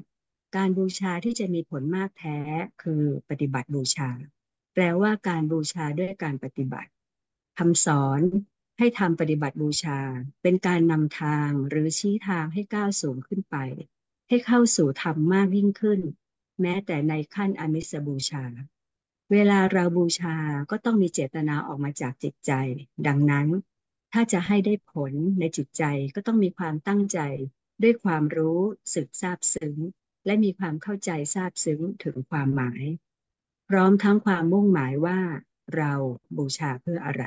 [0.56, 2.38] การบูชาที่จะมีผลมากแท้
[2.82, 4.10] คือปฏิบัติบูชา
[4.74, 6.90] แปลว่าการบูชาด้วยการปฏิบัติ
[7.58, 8.20] คำสอน
[8.78, 9.98] ให้ทำปฏิบัติบูชา
[10.42, 13.56] เป็นการนำทางหรือชี้ทางให้ก้าวสูงขึ้นไป
[14.28, 16.00] ให้เข้าสู่ธรรมมากยิ่งขึ้น
[16.62, 18.44] แม้แต่ในขั้นอมิสบูชา
[19.32, 20.36] เวลาเราบูชา
[20.70, 22.52] ก็ต้องมีเจตนาออกมาจากจิตใจ
[23.06, 23.48] ดังนั้น
[24.12, 27.18] ถ้าจะให้ได้ผลในจิตใจก็ต้องมีความตั้งใจ
[27.82, 28.60] ด้วยความรู้
[28.94, 29.76] สึกซาบซึ้ง
[30.26, 32.82] และมีความเข้าใจซาบซึ้งถึงความหมาย
[33.68, 35.20] พร้อมทั้งความมุ่งหมายว่า
[35.76, 35.92] เรา
[36.36, 37.24] บูชาเพื่ออะไร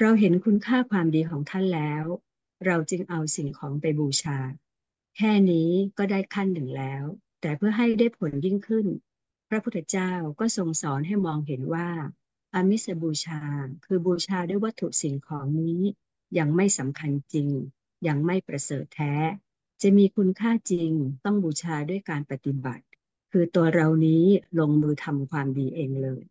[0.00, 2.04] เราเห็นคุณค่าความดีของท่านแล้ว
[2.66, 4.38] เราจึงเอาสิ่งของไปบูชา
[5.16, 7.04] แค่นี้ก็ได้ขั้นหนึ่งแล้ว
[7.40, 8.86] แต่เพื่อให้ได้ผลยิ่งขึ้น
[9.48, 11.88] พระพุทธเจ้าก็ทรงสอนให้มองเห็นว่า
[12.54, 13.42] อามิสบูชา
[13.84, 15.80] คือบูชาด้วยวัตถุสิ่งของนี้
[16.38, 17.48] ยังไม่สำคัญจริง
[18.06, 19.14] ยังไม่ประเสริฐแท้
[19.82, 20.90] จะมีคุณค่าจริง
[21.24, 22.84] ต้องบูชาด้วยการปฏิบัติ
[23.32, 24.24] คือตัวเรานี้
[24.58, 26.22] ลงมือทำความดีเองเลย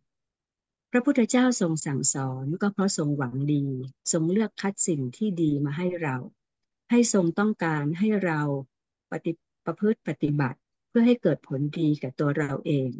[0.90, 3.64] พระพุทธเจ้าทรงสั่งสอนก็เพราะทรงหวังดี
[4.12, 6.16] ทรงเลือกคัดสิ่งที่ดีมาให้เรา
[6.90, 8.42] ให้ทรงต้องการให้เรา
[9.12, 9.32] ปฏิ
[9.64, 12.90] ประพฤติปฏิบัติเพื่อให้เกิดผลดีกับตัวเราเอง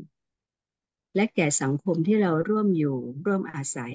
[1.14, 3.94] และแก่สังคมที่เราร่วมอยู่ร่วมอาศัย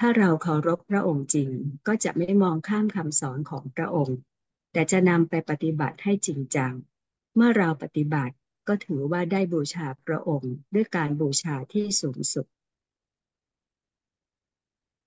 [0.00, 1.50] ถ้าเราเคารพพระองค์จริง
[1.86, 4.18] ก็จะไม่มองข้ามคำสอนของพระองค์
[4.72, 6.72] แต่จะนำไปปฏิบัติให้จริงจัง
[7.34, 8.34] เมื่อเราปฏิบัติ
[8.68, 12.46] ก็ถือว่าได้บูชาพระองค์ ด้วยการบูชาที่สูงสุด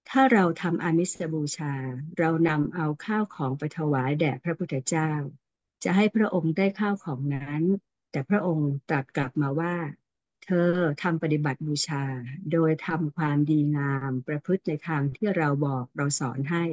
[0.09, 1.73] ถ้าเราทำอามิสบูชา
[2.17, 5.11] เรานำเอาข้าวของไปถวายแด่พระพุทธเจ้า
[5.83, 7.63] จะให้พระองค์ได้ข้าวของนั้น
[8.11, 9.75] แต่พระองค์ตรัสกลับมาว่า
[10.45, 10.71] เธอ
[11.03, 12.03] ทำปฏิบัติบูชา
[12.51, 16.63] โดยทำความดีงามประพฤติในทางที่เราบอกเราสอนให้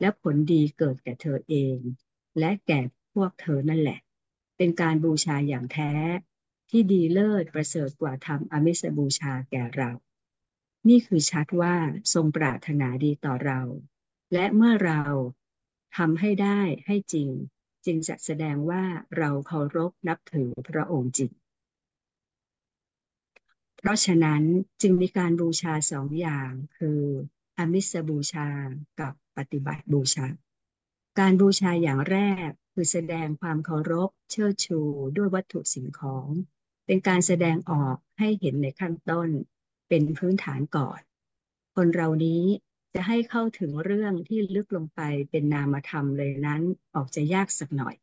[0.00, 1.78] และผลดีเกิดแก่เธอเอง
[2.38, 2.80] และแก่
[3.12, 4.00] พวกเธอนั่นแหละ
[4.56, 5.92] เป็นการบูชาอย่างแท้
[6.70, 9.90] ที่ดีเลิศประเสริฐกว่าทำอมิสบูชาแก่เรา
[10.88, 11.74] นี่คือชัดว่า
[12.12, 13.60] ทรงปรารถนาดีต่อเรา
[14.32, 15.02] และเมื่อเรา
[15.96, 17.30] ทำให้ได้ให้จริง
[17.86, 18.82] จึงจะแสดงว่า
[19.18, 21.30] เราเคารพนับถือพระองค์จริง
[23.78, 24.42] เพราะฉะนั้น
[24.82, 27.00] จึงมีการบูชาสองอย่างคือ
[27.58, 28.48] อมิสบูชา
[29.00, 30.26] กับปฏิบัติบูชา
[31.18, 34.80] การบูชาอย่างแรกคือแสดงความเคารพเชิดชู
[35.16, 36.28] ด้วยวัตถุสิ่งของ
[36.86, 39.28] เป็นการแสดงออกให้เห็นในขั้นต้น
[39.88, 41.00] เป็นพื้นฐานก่อน
[41.76, 42.42] คนเรานี้
[42.94, 46.62] จะให้เข้าถึงเรื่องที่ลึกลงไปเป็นนามธรรมเลยนั้น
[46.94, 47.96] ออกจะยากสักหน่อย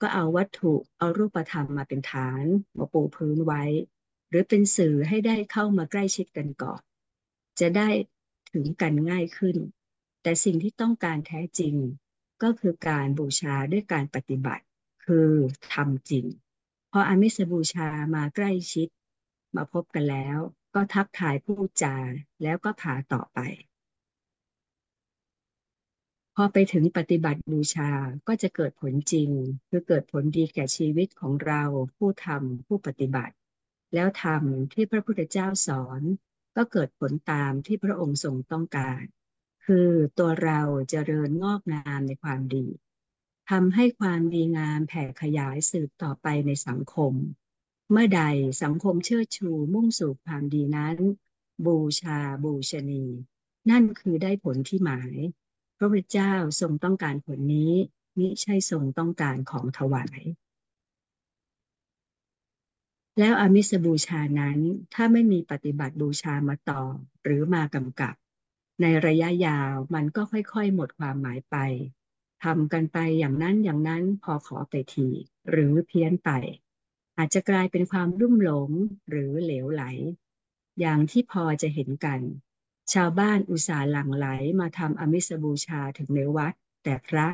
[0.00, 2.44] ก็เอาวัตถุเอารูปธรรมมาเป็นฐาน
[2.78, 3.64] มาปูพื้นไว้
[4.28, 6.80] หรือเป็นสื่อให้ได้เข้ามาใกล้ชิดกันก่อน
[7.60, 7.88] จะได้
[8.52, 9.56] ถึงกันง่ายขึ้น
[10.22, 11.74] แต่สิ่งที่ต้องการแท้จริง
[12.42, 14.64] ก็คือการบูชาด้วยการปฏิบัติ
[15.04, 15.30] คือ
[15.74, 16.26] ทำจริง
[16.92, 18.88] พออามิสบูชามาใกล้ชิด
[19.56, 20.38] มาพบกันแล้ว
[20.74, 21.96] ก็ทักทายผู้จา
[22.42, 23.38] แล้วก็พาต่อไป
[26.40, 27.90] อไปถึงปฏิบัติบูชา
[28.28, 29.30] ก็จะเกิดผลจริง
[29.68, 31.62] คือเกิดผลดีแก่ชีวิตของเรา
[31.96, 33.34] ผู้ทำผู้ปฏิบัติ
[33.94, 36.02] แล้วทำที่พระพุทธเจ้าสอน
[36.56, 39.02] ก็เกิดผลตามที่พระองค์ทรงต้องการ
[39.66, 42.66] คือตัวเราจเจริญงอกงามในความดี
[43.50, 47.12] ทำให้ความดีงามแผ่ขยายสืบต่อไปในสังคม
[47.90, 48.22] เมื่อใด
[48.62, 50.96] สังคมเชิดชูมุ่งสู่ความดีนั้น
[51.66, 53.04] บูชาบูชนี
[53.70, 55.16] นั่นคือได้ผลที่หมาย
[55.82, 57.72] พระพุทธเจ้าทรงต้องการผลนี้
[58.18, 60.20] มิใช่ทรงต้องการของถวาย
[63.18, 64.58] แล้วอามิสบูชานั้น
[64.94, 66.82] ถ้าไม่มีปฏิบัติบูชามาต่อ
[67.24, 68.14] หรือมากำกับ
[68.80, 71.56] ในระยะยาวมันก็ค่อยๆ หมดความหมายไป
[72.44, 75.08] ทำกันไปอย่างนั้นอย่างนั้นพอขอไปที
[75.50, 76.30] หรือเพี้ยนไป
[77.18, 78.70] อาจจะกลายเป็นความรุ่มหลง
[79.10, 79.84] หรือเหลวไหล
[80.80, 82.20] อย่างที่พอจะเห็นกัน
[82.92, 84.26] ชาวบ้านอุตส่าห์หลั่งไหล
[84.60, 87.28] มาทำอมิสบูชาถึงในวัด แต่พระ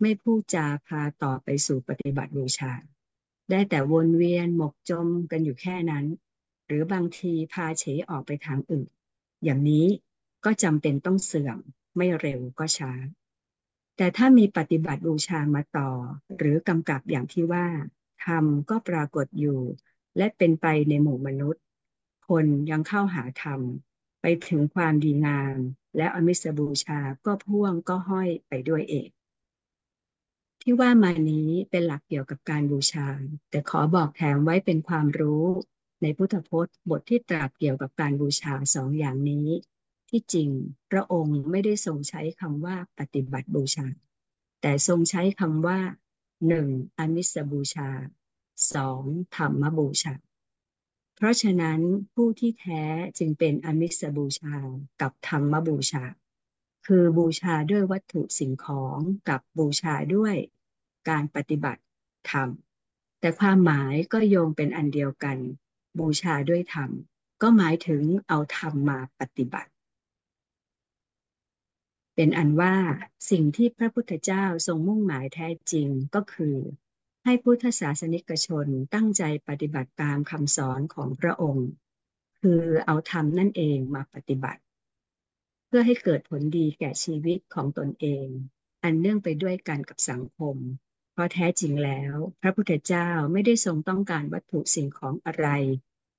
[0.00, 2.72] ไม่พูดจาพาต่อไปสู่ปฏิบัติบูชา
[3.50, 6.06] ได้แต่วนเวียนหมกจมกันอยู่แค่นั้น
[6.66, 8.88] หรือบางทีพาเฉยออกไปทางอื่น
[9.44, 9.86] อย่างนี้
[10.44, 11.58] ก็จำเป็นต้องเสื่อม
[11.96, 12.92] ไม่เร็วก็ช้า
[13.96, 15.90] แต่ถ้ามีปฏิบัติบูชามาต่อ
[16.36, 17.66] หรือกำกับอย่างที่ว่า
[18.24, 19.60] ธรรมก็ปรากฏอยู่
[20.16, 21.62] และเป็นไปในหมู่มนุษย์
[22.28, 23.60] คนยังเข้าหาธรรม
[24.22, 25.56] ไปถึงความดีงาม
[25.96, 29.08] และอมิสบูชาก็พ่วงก็ห้อยไปด้วยเอง
[30.62, 33.08] ที่ว่ามานี้เป็นหลักเกี่ยวกับการบูชา
[33.50, 35.44] แต่ขอบอกแถมไว้เป็นความรู้
[36.02, 39.48] ในพุทธพจน์บทที่ตรัสเกี่ยวกับการบูชาสองอย่างนี้
[40.08, 40.50] ที่จริง
[40.90, 43.86] พระองค์ไม่ได้ทรงใช้คำว่าปฏิบัติบูชา
[44.62, 45.80] แต่ทรงใช้คำว่า
[46.48, 47.90] หนึ่งอมิสบูชา
[48.74, 49.02] สอง
[49.36, 50.14] ธรรมบูชา
[51.24, 51.80] ราะฉะนั้น
[52.14, 52.82] ผู้ที่แท้
[53.18, 54.56] จึงเป็นอมิสบูชา
[55.00, 56.04] กับธรรมบูชา
[56.86, 60.34] คือบูชาด้วยวัตถุสิ่งของกับบูชาด้วย
[61.08, 61.82] การปฏิบัติ
[62.30, 62.48] ธรรม
[63.20, 65.38] แต่ความหมายก็โยงเป็นอันเดียวกัน
[65.98, 66.90] บูชาด้วยธรรม
[67.42, 69.70] ก็หมายถึงเอาธรรมมาปฏิบัติ
[72.14, 72.76] เป็นอันว่า
[73.30, 76.56] สิ่งที่พระพุทธเจ้าทรงมุ่งหมายแท้จริงก็คือ
[77.24, 81.68] ให้พุทธศาสนิกชนตั้งใจปฏิบัติตามคำสอนของพระองค์
[82.40, 84.62] คือเอาธรรมนั่นเองมาปฏิบัติ
[85.66, 88.26] เพื่อให้เกิดผลดีแก่ชีวิตของตนเอง
[88.82, 90.56] อันเนื่องไปด้วยกันกับสังคม
[91.12, 95.46] เพราะแท้จริงแล้ว พระพุทธเจ้าไม่ได้ทรงต้องการวัตถุสิ่งของอะไร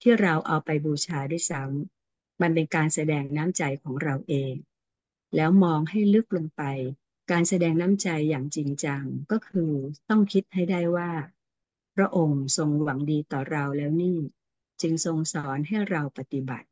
[0.01, 4.53] ที่เราเอาไปบูชาด้วยซ้ำมันเป็นการแสดงน้ำใจของเราเอง
[5.35, 6.63] แล้วมองให้ลึกลงไป
[7.31, 9.71] การแสดงน้ำใจอย่างจริงจังก็คือ
[10.09, 11.11] ต้องคิดให้ได้ว่า
[11.95, 14.17] พระองค์ทรงหวังดีต่อเราแล้วนี่
[14.81, 16.67] จึงทรงสอนให้เราปฏิบัติ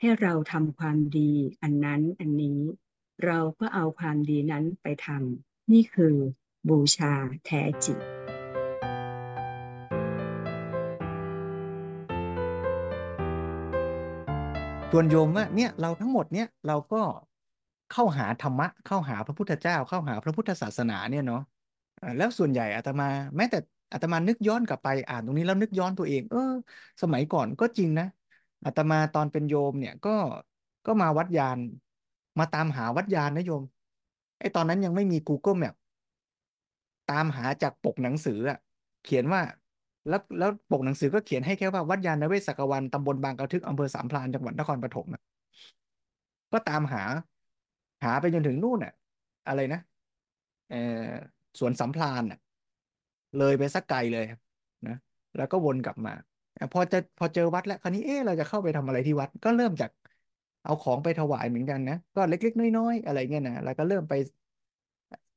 [0.00, 2.60] ให้เราทำความดีอันนั้นอันนี้
[3.24, 6.14] เราก็เอาความดีนั้นไปทำนี่คือ
[6.68, 7.12] บูชา
[7.46, 7.98] แท้จริง
[14.90, 17.02] ส่วนโยมว่าเนี่ยเราทั้งหมดเนี่ยเราก็
[17.92, 21.40] เข้าหาธรรมะ เข้าหาพระพุทธเจ้า เข้าหาพระพุทธศาสนาเนี่ยเนาะ
[22.16, 23.58] แล้วส่วนใหญ่อาตมา แม้แต่
[23.92, 26.38] อาตมานึกย้อนกลับไปอ่านตรงนี้แล้วนึกย้อนตัวเอง เออ
[27.02, 28.06] สมัยก่อนก็จริงนะ
[28.64, 30.10] อาตมาตอนเป็นโยมเนี่ยก็
[30.86, 31.58] ก็มาวัดยาน
[32.38, 33.62] มาตามหาวัดยานนะโยม
[34.40, 35.74] ไอ้ตอนนั้นยังไม่มี Google Map
[37.06, 38.58] ตามหาจากปกหนังสืออะ
[39.02, 39.40] เขียนว่า
[40.08, 45.20] แล้วแล้วปกหนังสือก็เขียนให้แค่ว่าวัดยานนเวศกวันตำบลบางกระทึกอำเภอสามพรานจังหวัดนครปฐมอะ
[46.52, 47.02] ก็ตามหา
[48.02, 48.92] หาไปจนถึงนู่นอะ
[49.46, 49.78] อะไรนะ
[50.68, 50.76] เออ
[51.58, 52.38] สวนสัมพรานอะ
[53.36, 54.24] เลยไปสักไกลเลย
[54.86, 54.94] นะ
[55.36, 56.12] แล้วก็วนกลับมา
[56.72, 59.90] พอจะพอเจอวัดแล้วคราวนี้เออเราจะเข้าไปทำอะไรที่วัด ก็เริ่มจาก
[60.62, 64.14] เอาของไปถวายเหมือนกันนะก็เล็ก ๆ น้อยๆอะไรเงี้ยนะแล้วก็เริ่มไป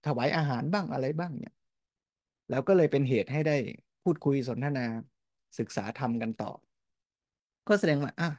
[0.06, 1.54] ถวายอาหารบ้างอะไรบ้างเนี่ย
[2.50, 3.58] แล้วก็เลยเป็นเหตุให้ได้
[4.04, 4.86] พูดคุยสนทนา
[5.60, 6.52] ศึกษาธรรมกันต่อ
[7.68, 8.30] ก็แสดงว่าอะ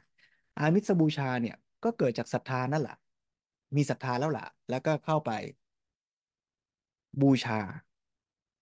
[0.57, 2.95] อามิสบูชาเนี่ย ก็เกิดจากศรัทธานั่นแหละ
[3.75, 5.31] มีศรัทธาแล้วล่ะ แล้วก็เข้าไป
[7.21, 7.59] บูชา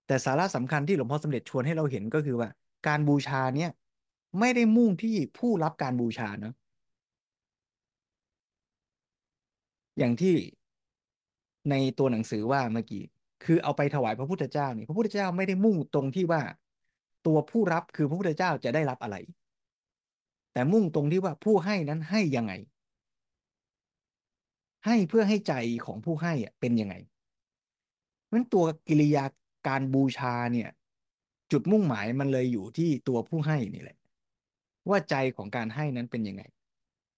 [0.08, 2.50] แต่สาระสำคัญที่หลวงพ่อสมเด็จชวนให้เราเห็นก็คือว่า
[2.88, 3.72] การบูชาเนี่ย
[4.40, 6.54] ไม่ได้มุ่งที่ผู้รับการบูชาเนะ
[9.98, 10.36] อย่างที่
[11.70, 13.04] ในตัวหนังสือว่าเมื่อกี้
[13.44, 16.42] คือเอาไปถวายพระพุทธเจ้านี่พระพุทธเจ้าไม่ได้มุ่งตรงที่ว่า
[17.28, 19.16] ตัวผู้รับคือพระพุทธเจ้าจะได้รับอะไร
[20.54, 22.54] แต่มุ่งตรงที่ว่าผู้ให้นั้นให้ยังไง
[24.86, 25.54] ให้เพื่อให้ใจ
[25.86, 26.96] ของผู้ให้เป็นยังไง
[28.32, 29.26] นั้นตัวกิริยา
[29.68, 30.70] การบูชาเนี่ย
[31.52, 33.98] จุดมุ่งหมายมันเลยอยู่ที่ตัวผู้ให้นี่แหละ
[34.90, 36.44] ว่าใจของการให้นั้นเป็นยังไง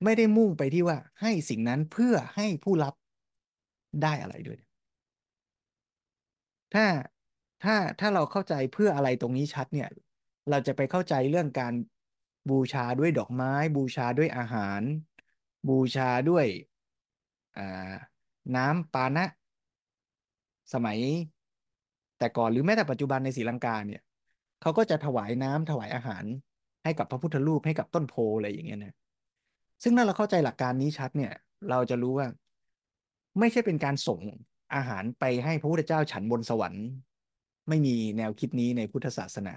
[0.04, 2.94] ไม่ได้มุ่งไปที่ว่าให้สิ่งนั้นเพื่อให้ผู้รับ
[4.04, 4.60] ได้อะไรด้วย
[6.74, 6.86] ถ้า
[7.64, 9.90] ถ้าถ้าเราเข้าใจเพื่ออะไรตรงนี้ชัดเนี่ย
[10.50, 11.74] เราจะไปเข้าใจเรื่องการ
[12.50, 14.82] บูชาด้วยดอกไม้ บูชาด้วยอาหาร
[15.70, 16.46] บูชาด้วย
[18.56, 19.26] น้ำปานะ
[20.74, 20.98] สมัย
[22.20, 24.02] แต่ก่อนหรือแม้แต่ปัจจุบันในศรีลังกาเนี่ย
[24.62, 26.24] เขาก็จะถวายน้ำถวายอาหาร
[26.84, 28.96] ให้กับพระพุทธรูปให้กับต้นโพอะไรอย่างเงี้ยนะ
[29.84, 31.34] ซึ่งถ้าเราเข้าใจหลักการนี้ชัดเนี่ย
[31.70, 32.28] เราจะรู้ว่า
[33.40, 34.20] ไม่ใช่เป็นการส่ง
[34.76, 36.86] อาหารไปให้พระพุทธเจ้าฉันบนสวรรค์
[37.70, 39.56] ไม่มีแนวคิดนี้ในพุทธศาสนา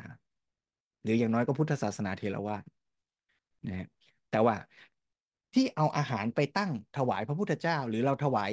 [1.03, 2.65] หรืออย่างน้อยก็พุทธศาสนาเทรวาส
[3.69, 3.89] นะ
[4.31, 4.55] แต่ว่า
[5.55, 8.51] ที่เอาอาหารไปตั้งถวายพระพุทธเจ้า หรือเราถวาย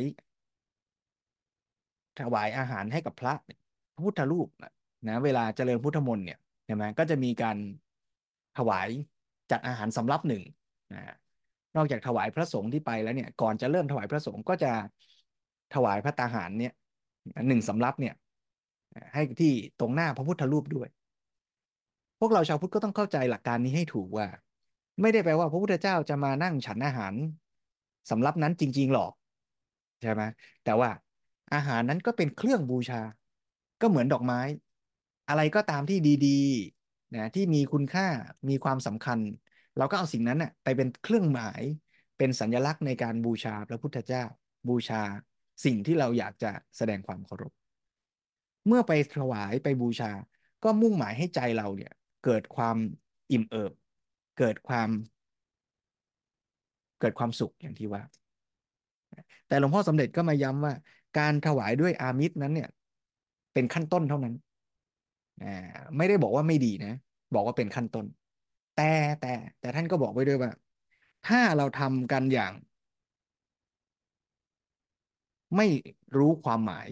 [2.21, 3.33] ถวายอาหารให้กับพระ
[3.95, 4.47] พระพุทธรูป
[5.07, 7.57] นะเวลาเจริญพุทธมนต์เนี่ยใช่ไหมก็จะมีการ
[8.57, 8.87] ถวาย
[9.51, 10.43] จัดอาหารสำรับหนึ่ง
[10.93, 11.15] นะ
[11.75, 14.71] นอกจากถวายพระสงฆ์ที่ไปแล้วเนี่ยก่อนจะเริ่มถวายพระสงฆ์ก็จะ
[15.75, 16.73] ถวายพระตาหารเนี่ย
[17.47, 18.15] หนึ่งสำรับเนี่ย
[19.13, 20.87] ให้ที่ตรงหน้าพระพุทธรูปด้วย
[22.19, 24.27] พวกเราชาวพุทธก็ต้องเข้าใจหลักการนี้ให้ถูกว่า
[25.01, 27.13] ไม่ได้แปลว่าพระพุทธเจ้าจะมานั่งฉันอาหาร
[28.09, 29.11] สำรับนั้นจริง ๆ หรอก
[30.01, 30.21] ใช่ไหม
[30.63, 30.89] แต่ว่า
[31.53, 33.01] อาหารนั้นก็เป็นเครื่องบูชา
[33.81, 34.41] ก็เหมือนดอกไม้
[35.29, 38.07] อะไรก็ตามที่ดีๆนะที่มีคุณค่า
[38.49, 39.19] มีความสำคัญ
[39.77, 41.61] เราก็เอาสิ่งนั้นน่ะไปเป็นเครื่องหมาย
[42.17, 44.23] เป็นสัญลักษณ์ในการบูชาพระพุทธเจ้า
[44.69, 45.01] บูชา
[45.65, 47.51] สิ่งที่เราอยากจะแสดงความเคารพ
[48.67, 50.11] เมื่อไปถวายไปบูชา
[50.63, 51.93] ก็มุ่งหมายให้ใจเราเนี่ย
[52.25, 52.77] เกิดความ
[53.31, 53.73] อิ่มเอิบ
[54.37, 54.89] เกิดความ
[56.99, 58.01] เกิดความสุขอย่างที่ว่า
[59.47, 60.73] แต่หลวงพ่อสมเด็จก็มาย้ำว่า
[61.19, 62.69] การถวายด้วยอามิตรนั้นเนี่ย
[63.53, 64.33] เป็นขั้นต้นเท่านั้น
[65.97, 66.93] ไม่ได้บอกว่าไม่ดีนะ
[67.33, 68.05] บอกว่าเป็นขั้นต้น
[68.77, 70.51] แต่แต่แต่ท่านก็บอกไว้ด้วยว่า
[71.27, 72.53] ถ้าเราทำกันอย่าง
[75.55, 75.67] ไม่
[76.17, 76.87] รู้ความหมาย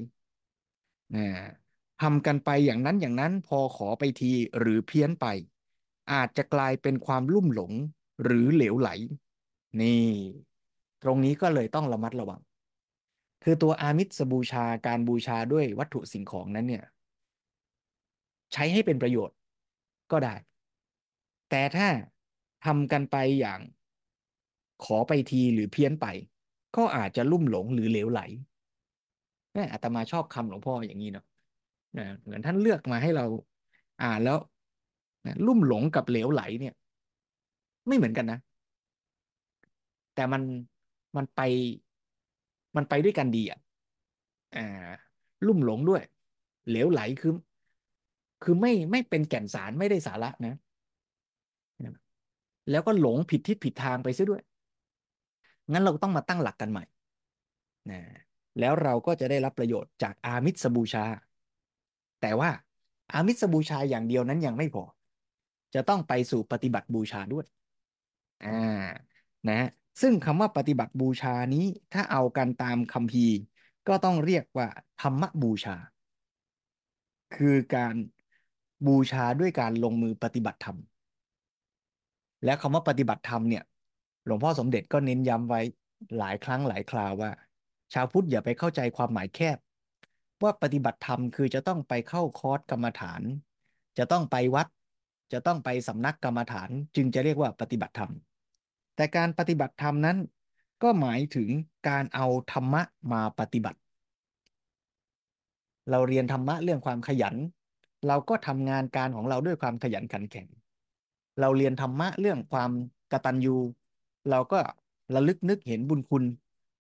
[2.02, 5.26] ทำกันไปอย่างนั้นอย่างนั้นพอขอไปทีหรือเพี้ยนไป
[6.12, 7.72] อาจจะกลายเป็นความลุ่มหลง
[8.24, 8.90] หรือเหลวไหล
[9.82, 10.06] นี่
[11.04, 12.42] ตรงนี้ก็เลยต้องระมัดระวัง
[13.44, 16.86] คือตัวอามิสบูชาการบูชาด้วยวัตถุสิ่งของนั้นเนี่ย
[18.54, 19.38] ใช้ให้เป็นประโยชน์
[20.12, 20.36] ก็ได้
[21.50, 21.88] แต่ถ้า
[22.66, 23.60] ทำกันไปอย่าง
[24.84, 26.06] ขอไปทีหรือเพี้ยนไป
[26.76, 28.22] ก็อาจจะลุ่มหลงหรือเหลวไหล
[29.56, 31.26] นี่อาตมาชอบคำหลวงพ่ออย่างนี้เนาะ
[32.24, 33.26] เหมือนท่านเลือกมาให้เรา
[34.04, 34.38] อ่านแล้ว
[35.46, 36.74] ลุ่มหลงกับเหลวไหลเนี่ย
[37.88, 38.40] ไม่เหมือนกันนะ
[40.16, 40.42] แต่มัน
[41.18, 41.42] มันไป
[42.76, 43.60] มันไปด้วยกันดีอะ
[44.56, 44.90] อ่า
[45.48, 46.02] ลุ่มหลงด้วย
[46.70, 47.34] เหลวไหลคือ
[48.44, 50.56] คือไม่ไม่เป็นแก่นสารไม่ได้สาระนะ
[52.72, 54.42] แล้วก็หลงผิดทิศผิดทางไปซะด้วย
[55.72, 56.84] งั้นเราต้องมาตั้งหลักกันใหม่
[57.92, 58.00] นะ
[58.60, 61.06] แล้วเราก็จะได้รับประโยชน์จากอามิสบูชา
[62.22, 62.50] แต่ว่า
[63.14, 64.84] อามิสบูชาอย่างเดียวนั้นยังไม่พอ
[65.76, 67.46] จะต้องไปสู่ปฏิบัติบูชาด้วย
[68.46, 68.86] อ่า
[69.50, 69.70] นะ
[70.02, 73.36] ซึ่งคำว่าปฏิบัติบูชานี้ถ้าเอากันตามคัมภีร์
[73.88, 74.68] ก็ต้องเรียกว่า
[75.02, 75.76] ธรรมบูชา
[77.36, 77.96] คือการ
[78.88, 80.78] บูชาด้วยการลงมือปฏิบัติธรรม
[82.44, 83.64] และคำว่าปฏิบัติธรรมเนี่ย
[84.26, 85.62] หลวงพ่อสมเด็จก็เน้นย้ำไว้
[86.18, 87.32] หลายครั้งหลายคราวว่า
[87.94, 89.58] ชาวพุทธอย่าไปเข้าใจความหมายแคบ
[90.44, 93.22] ว่าปฏิบัติธรรมคือจะต้องไปเข้าคอร์สกรรมฐาน
[93.98, 94.68] จะต้องไปวัด
[95.32, 98.12] จะต้องไปสำนักกรรมฐานจึงจะเรียกว่าปฏิบัติธรรม
[98.96, 100.18] แต่การปฏิบัติธรรมนั้น
[100.84, 101.50] ก็หมายถึง
[101.90, 102.82] การเอาธรรมะ
[103.14, 103.80] มาปฏิบัติ
[105.92, 107.36] เราเรียนธรรมะเรื่องความขยัน
[108.08, 110.48] เราก็ทำงานการของเราด้วยความขยันขันแข็ง
[111.40, 112.72] เราเรียนธรรมะเรื่องความ
[113.12, 113.56] กตัญญู
[114.30, 114.60] เราก็
[115.16, 116.24] ระลึกนึกเห็นบุญคุณ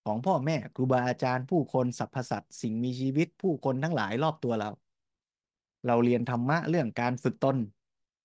[0.05, 4.69] ของพ่อแม่ครูบาอาจารย์ผู้คนสรรพสัตว์สิ่งมีชีวิตผู้คนทั้งหลายรอบตัวเรา
[5.87, 7.57] เราเรียนธรรมะเรื่องการฝึกตน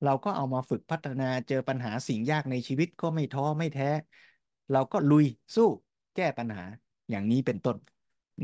[0.05, 3.91] เราก็เอามาฝึกพัฒนาเจอปัญหาสิ่งยากในชีวิตก็ไม่ท้อไม่แท้
[4.73, 5.69] เราก็ลุยสู้
[6.17, 6.65] แก้ปัญหา
[7.11, 7.77] อย่างนี้เป็นต้น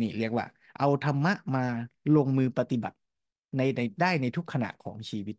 [0.00, 0.46] นี่เรียกว่า
[0.78, 1.64] เอาธรรมะมา
[2.16, 2.96] ลงมือปฏิบัติ
[3.56, 3.60] ใน
[4.00, 5.36] ได้ในทุกขณะของชีวิต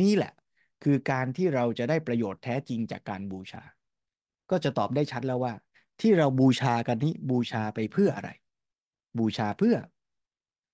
[0.00, 0.32] นี่แหละ
[0.82, 3.62] คือการที่เราจะได้ประโยชน์แท้จริงจากการบูชา
[4.50, 5.54] ก็จะตอบได้ชัดแล้วว่า
[6.00, 8.30] ที่เราบูชากันนี้บูชาไปเพื่ออะไร
[9.18, 9.76] บูชาเพื่อ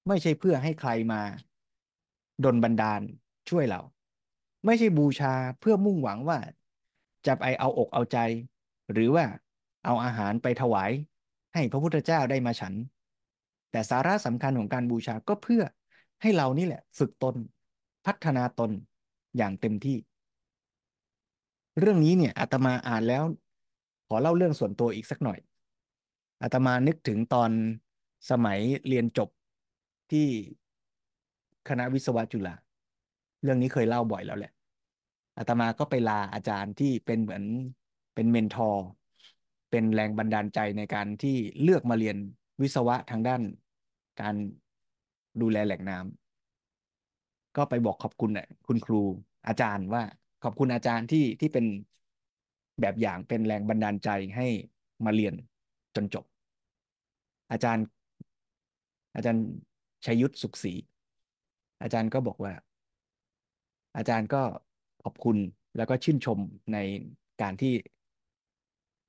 [0.09, 1.23] ไม่ใช่เพื่อให้ใครมา
[2.45, 3.01] ดนบันดาล
[3.49, 3.81] ช่วยเรา
[4.67, 6.39] ไม่ใช่บูชาเพื่อมุ่งหวังว่า
[7.27, 8.19] จะไปเอาอกเอาใจ
[8.93, 9.25] หรือว่า
[9.85, 10.91] เอาอาหารไปถวาย
[11.55, 12.75] ให้พระพุทธเจ้าได้มาฉัน
[13.71, 15.63] แต่สาระสำคัญของการบูชาก็เพื่อ
[16.23, 17.35] ให้เรานี่แหละ ฝึกตน
[18.07, 18.71] พัฒนาตน
[19.37, 19.97] อย่างเต็มที่
[21.79, 23.25] เรื่องนี้เนี่ยอาตมาอ่านแล้ว
[24.07, 25.39] ขอเล่าเรื่องส่วนตัวอีกสักหน่อย
[26.43, 27.51] อาตมานึกถึงตอน
[28.31, 29.29] สมัยเรียนจบ
[30.11, 30.27] ที่
[31.71, 32.55] คณะวิศวะจุฬา
[33.43, 34.53] เรื่องนี้เคยเล่าบ่อยแล้วแหละ
[35.39, 37.43] อาตมาก็ไปลาอาจารย์ที่เป็นเหมือน
[38.15, 38.85] เป็นเมนทอร์
[39.71, 42.17] เป็นแรงบันดาลใจในการที่เลือกมาเรียน
[42.63, 43.43] วิศวะทางด้าน
[44.21, 44.35] การ
[45.41, 48.31] ดูแลแหล่งน้ำก็ไปบอกขอบคุณ
[48.67, 49.01] คุณครู
[49.49, 50.03] อาจารย์ว่า
[50.45, 51.67] ขอบคุณอาจารย์ที่ที่เป็น
[52.81, 54.47] แบบอย่างเป็นแรงบันดาลใจให้
[55.05, 55.35] มาเรียน
[55.95, 56.25] จนจบ
[57.53, 57.85] อาจารย์
[59.17, 59.43] อาจารย์
[60.05, 60.73] ชัยยุทธสุขศรี
[61.83, 62.53] อาจารย์ก็บอกว่า
[63.97, 64.43] อาจารย์ก็
[65.05, 65.37] ขอบคุณ
[65.77, 66.39] แล้วก็ชื่นชม
[66.73, 66.79] ใน
[67.43, 67.75] การที่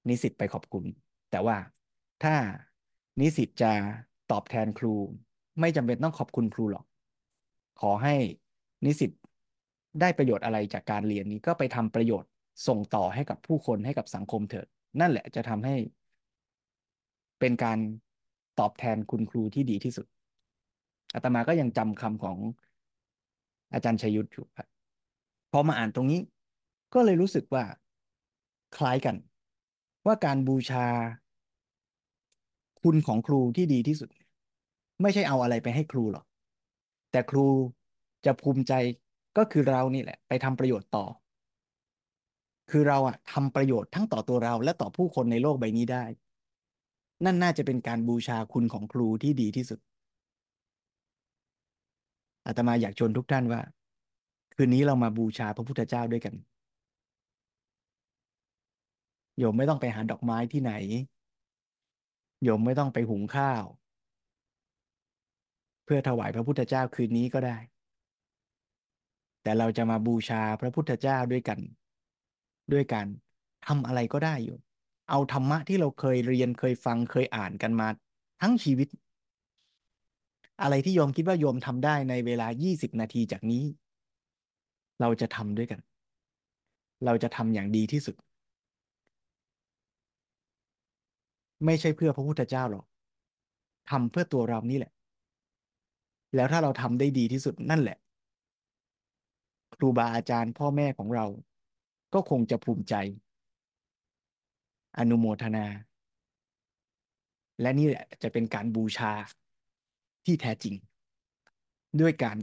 [0.09, 0.83] นิสิตไปขอบคุณ
[1.31, 1.57] แต่ว่า
[2.23, 2.35] ถ้า
[3.21, 3.71] นิสิตจะ
[4.31, 4.93] ตอบแทนครู
[5.59, 6.85] ไม่จำเป็นต้องขอบคุณครูหรอก
[7.81, 8.15] ขอให้
[8.85, 9.11] นิสิต
[10.01, 12.29] ได้ประโยชน์อะไรจากการเรียนนี้ก็ไปทำประโยชน์
[12.67, 14.67] ส่งต่อให้กับผู้คนให้กับสังคมเถิด
[14.99, 15.75] นั่นแหละจะทำให้
[17.39, 17.79] เป็นการ
[18.59, 20.05] ตอบแทนคุณครูที่ดีที่สุด
[21.13, 22.37] อาตมาก็ยังจำคำของ
[23.73, 24.45] อาจารย์ชยุทธอยู่
[25.51, 26.21] พอมาอ่านตรงนี้
[26.93, 27.63] ก็เลยรู้สึกว่า
[28.77, 29.15] คล้ายกัน
[30.05, 30.87] ว่าการบูชา
[32.81, 34.09] คุณของครูที่ดีที่สุด
[35.01, 36.25] ไม่ใช่เอาอะไรไปให้ครูหรอก
[37.11, 37.47] แต่ครู
[38.25, 38.73] จะภูมิใจ
[39.37, 41.05] ก็คือเรานี่แหละ ไปทำประโยชน์ต่อ
[42.69, 46.03] คือเราอะทำประโยชน์ทั้งต่อตัวเราและต่อผู้คนในโลกใบนี้ได้
[47.25, 49.79] นั่นน่าจะเป็นการบูชาคุณของครูที่ดีที่สุด
[52.49, 53.61] อาตมาอยากชวนทุกท่านว่า
[54.55, 56.35] คืนนี้เรามาบูชาพระพุทธเจ้าด้วยกัน
[59.37, 60.73] โยมไม่ต้องไปหาดอกไม้ที่ไหน
[62.43, 63.63] โยมไม่ต้องไปหุงข้าว
[65.85, 67.57] เพื่อถวายพระพุทธเจ้าคืนนี้ก็ได้
[69.43, 71.59] แต่เราจะมาบูชาพระพุทธเจ้าด้วยกัน
[72.73, 73.07] ด้วยการ
[73.67, 74.57] ทำอะไรก็ได้อยู่
[75.09, 77.87] เอาธรรมะที่เราเคยเรียนเคยฟังเคยอ่านกันมา
[78.41, 78.87] ทั้งชีวิต
[80.61, 83.63] อะไรที่โยมคิดว่าโยมทำได้ในเวลา 20 นาทีจากนี้
[85.01, 85.79] เราจะทำด้วยกัน
[87.05, 88.15] เราจะทำอย่างดีที่สุด
[91.65, 92.85] ไม่ใช่เพื่อพระพุทธเจ้าหรอก
[93.89, 94.91] ทำเพื่อตัวเรานี่แหละ
[96.35, 97.97] แล้วถ้าเราทำได้ดีที่สุดนั่นแหละ
[99.75, 101.25] ครูบาอาจารย์พ่อแม่ของเรา
[102.13, 102.95] ก็คงจะภูมิใจ
[104.97, 105.65] อนุโมทนา
[107.61, 109.11] และนี่แหละจะเป็นการบูชา
[110.29, 110.75] ที่แท้จริง
[112.01, 112.37] ด้วยการ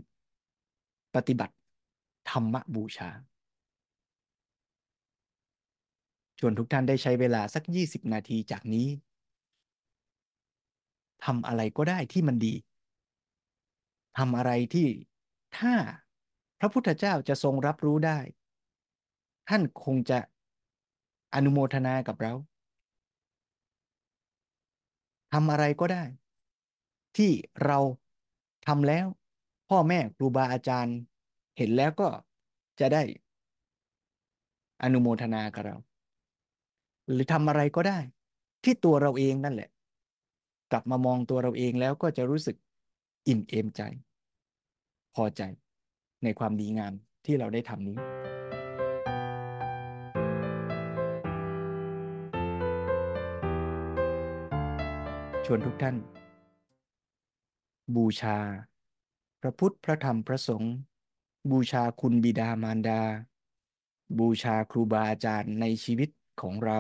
[1.15, 1.55] ปฏิบัติ
[2.31, 3.11] ธรรมบูชา
[6.39, 8.89] ชวนทุกท่านได้ใช้เวลาสัก 20 นาทีจากนี้
[11.25, 12.55] ทำอะไรก็ได้ที่มันดี
[14.19, 14.89] ทำอะไรที่
[15.59, 15.75] ถ้า
[16.61, 18.19] พระพุทธเจ้าจะทรงรับรู้ได้
[19.49, 20.19] ท่านคงจะ
[21.35, 22.33] อนุโมทนากับเรา
[25.33, 26.05] ทำอะไรก็ได้
[27.17, 27.33] ที่
[27.65, 27.79] เรา
[28.67, 29.07] ทำแล้ว
[29.69, 30.97] พ่อแม่ครูบาอาจารย์
[31.59, 32.09] เห็นแล้วก็
[32.81, 33.03] จะได้
[34.83, 35.77] อนุโมทนากับเรา
[37.11, 37.99] หรือทำอะไรก็ได้
[38.65, 39.71] ที่ตัวเราเองนั่นแหละ
[40.73, 42.57] กลับมามองตัวเราเองแล้วก็จะรู้สึก
[43.29, 43.83] อิ่มเอมใจ
[45.15, 45.43] พอใจ
[46.25, 46.93] ในความดีงาม
[47.25, 47.97] ที่เราได้ทำนี้
[55.47, 55.97] ชวนทุกท่าน
[57.95, 58.39] บูชา
[59.41, 60.75] พระพุทธพระธรรมพระสงฆ์
[61.51, 63.03] บูชาคุณบิดามารดา
[64.19, 66.11] บูชาครูบาอาจารย์ในชีวิต
[66.41, 66.79] ของเรา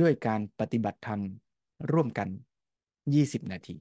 [0.00, 1.20] ด้วยการปฏิบัติธรรม
[1.92, 2.28] ร่วมกัน
[2.90, 3.76] 20 นาที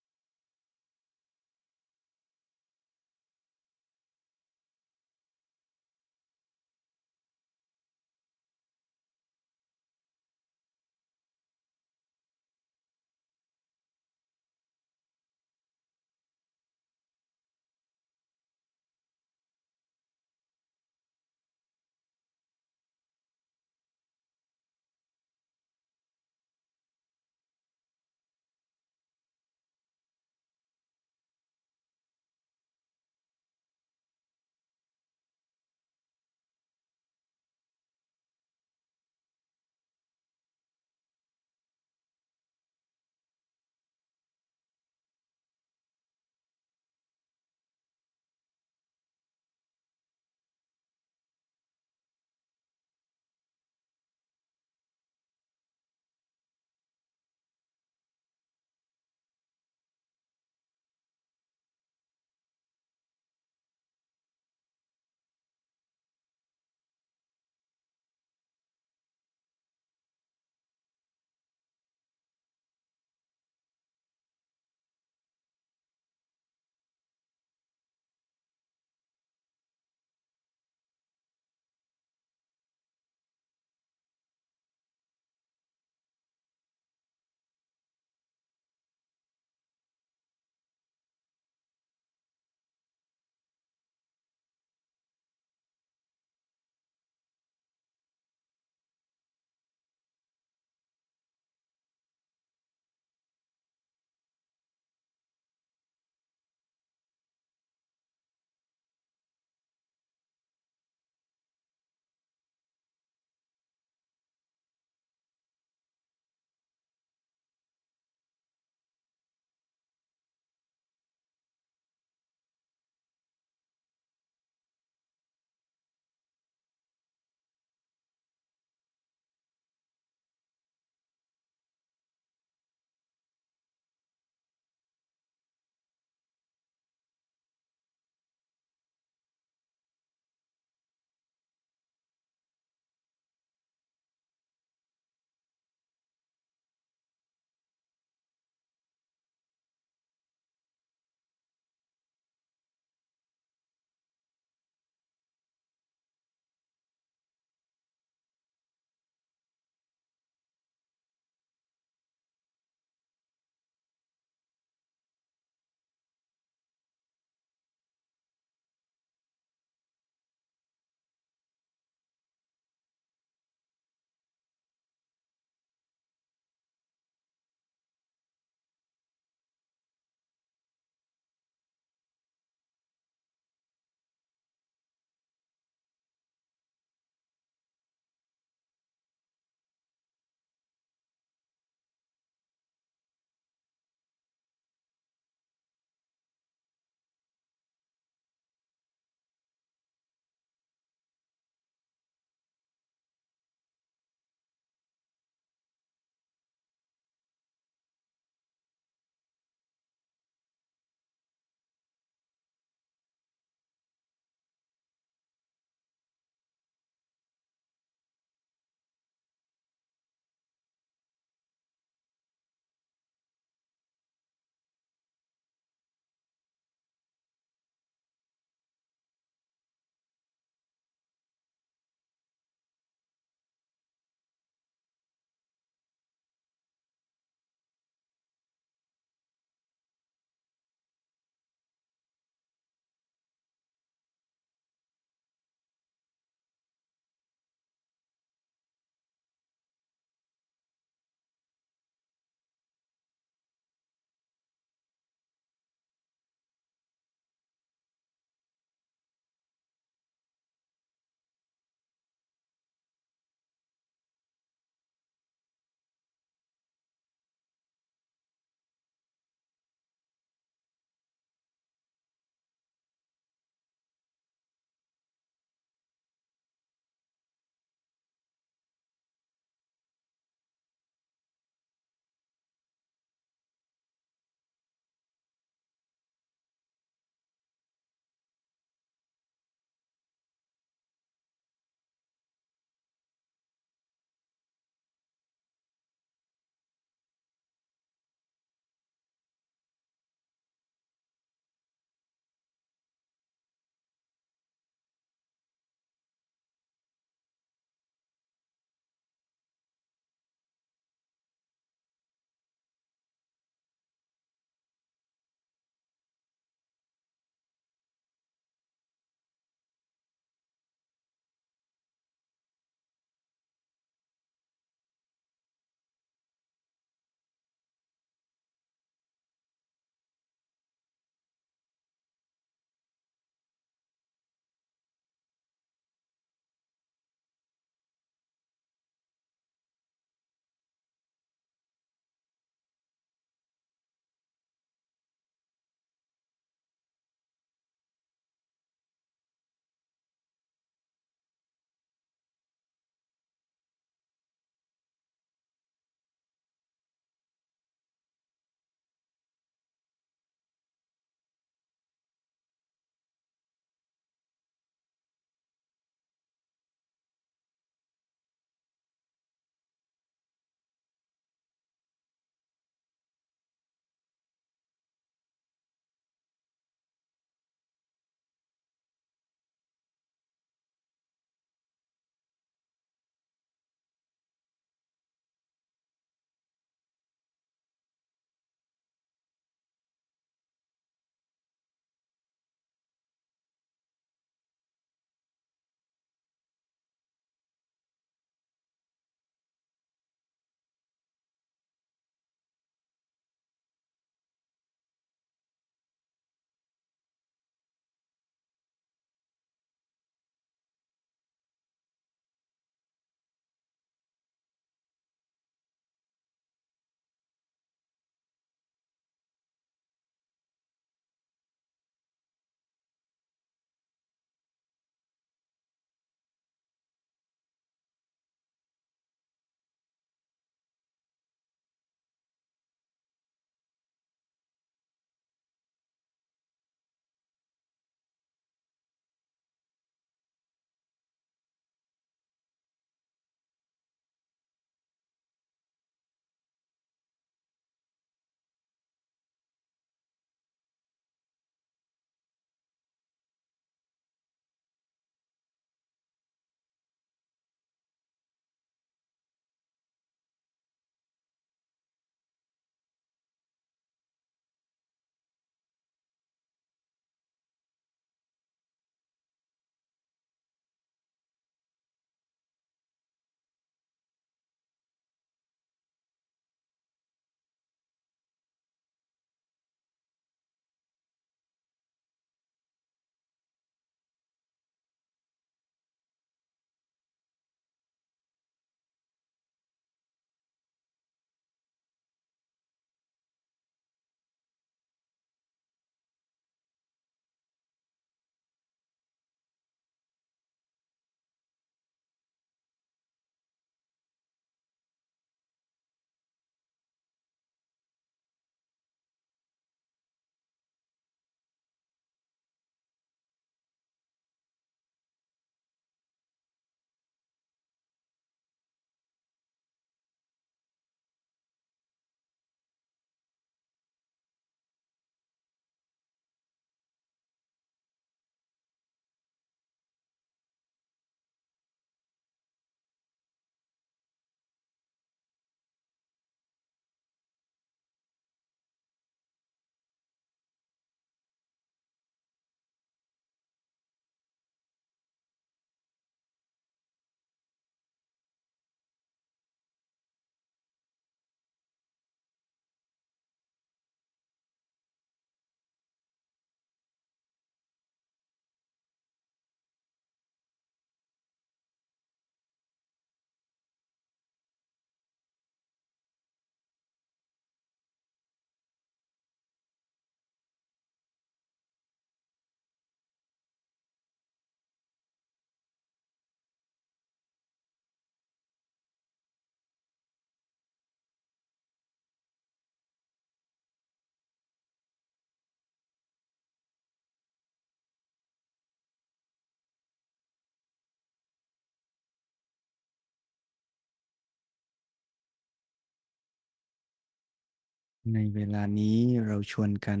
[598.14, 600.00] ในเวลานี้เราชวนกัน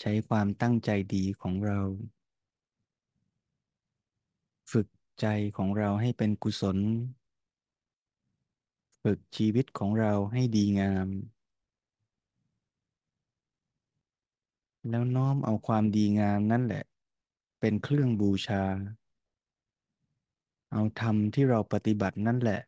[0.00, 1.80] ใช้ความตั้งใจดีของเรา
[4.70, 4.86] ฝึก
[5.20, 5.26] ใจ
[5.56, 6.78] ของเราให้เป็นกุศล
[9.02, 11.08] ฝึกชีวิตของเราให้ดีงาม
[14.88, 16.84] แล้วน้อมเอาความดีงามนั่นแหละ
[17.60, 18.62] เป็นเครื่องบูชา
[20.72, 22.60] เอาธรรมที่เราปฏิบัตินั่นแหละ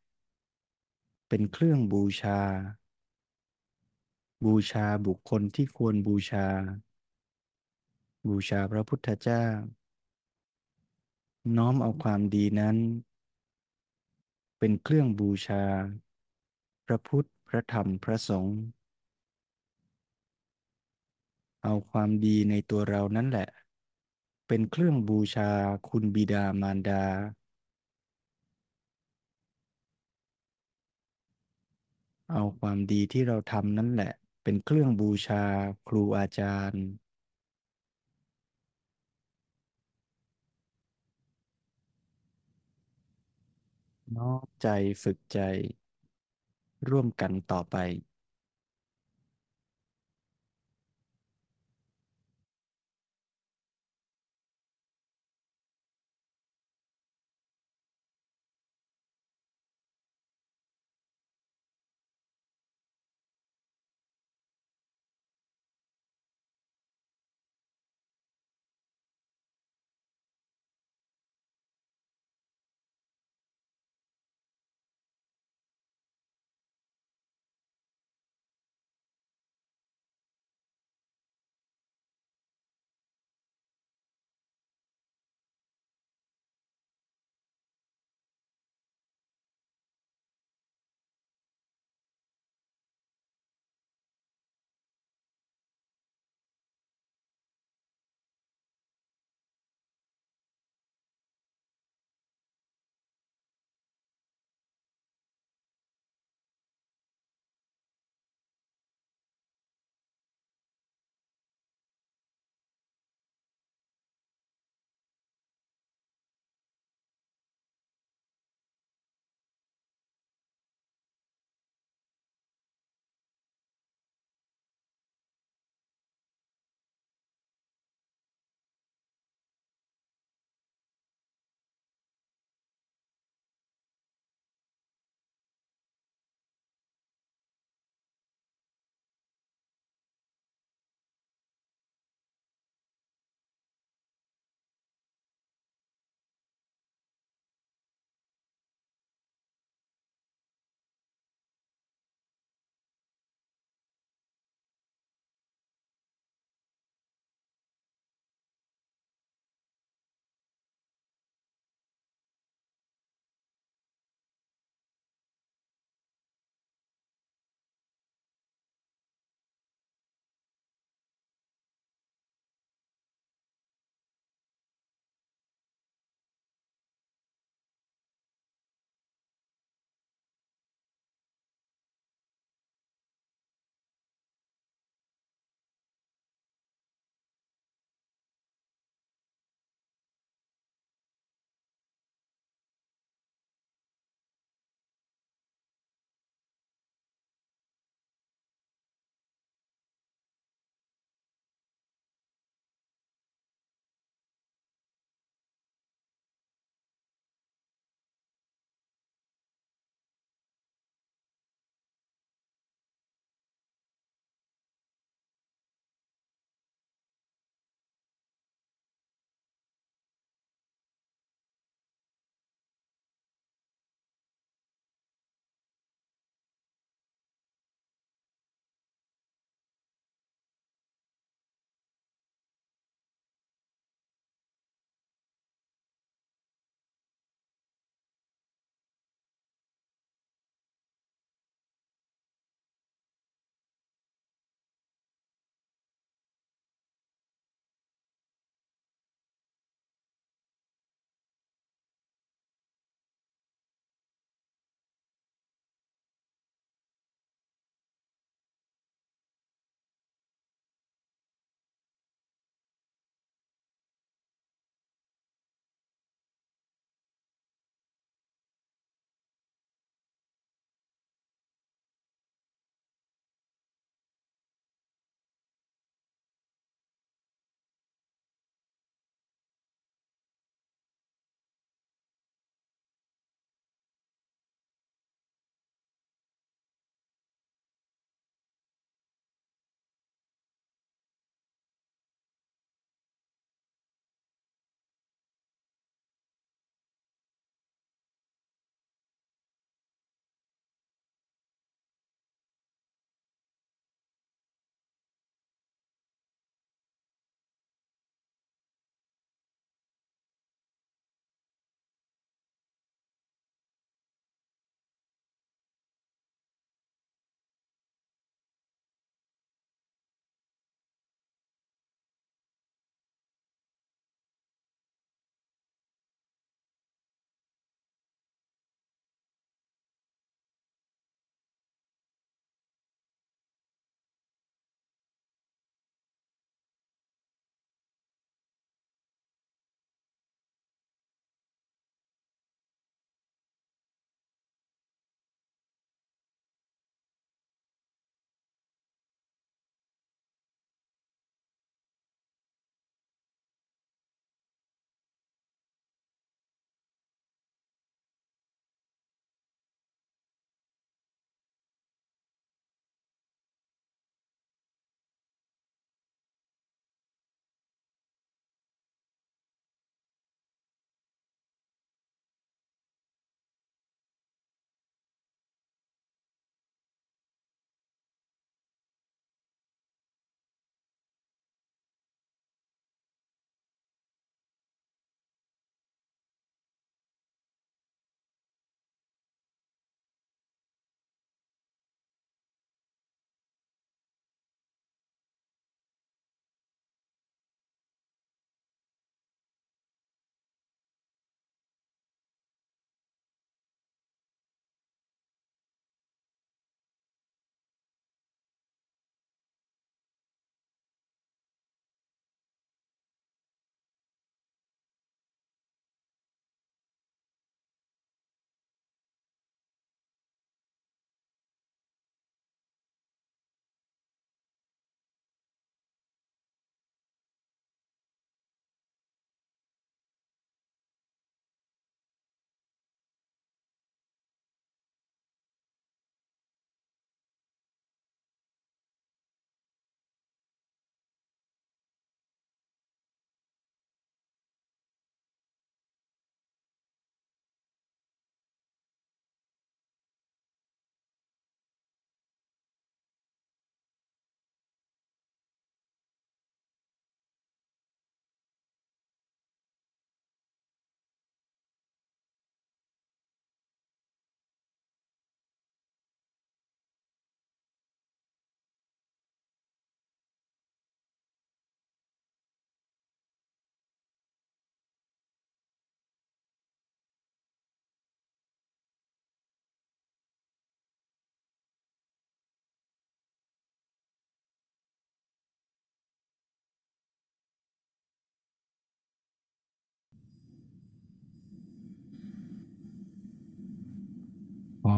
[1.28, 2.38] เป็นเครื่องบูชา
[4.47, 6.47] บูชาบุคคลที่ควรบูชา
[8.28, 9.45] บูชาพระพุทธเจ้า
[11.57, 12.76] น้อมเอาความดีนั้น
[14.59, 15.62] เป็นเครื่องบูชา
[16.86, 18.59] พระพุทธพระธรรมพระสงฆ์
[21.62, 23.49] เอาความดีในตัวเรานั่นแหละ
[24.47, 25.51] เป็นเครื่องบูชา
[25.88, 27.05] คุณบิดามารดา
[32.32, 34.12] เอาความดีที่เราทำนั่นแหละ
[34.43, 35.45] เป็นเครื่องบูชา
[35.88, 36.84] ครูอาจารย์
[44.16, 44.66] น้อมใจ
[45.03, 45.38] ฝึกใจ
[46.88, 47.76] ร่วมกันต่อไป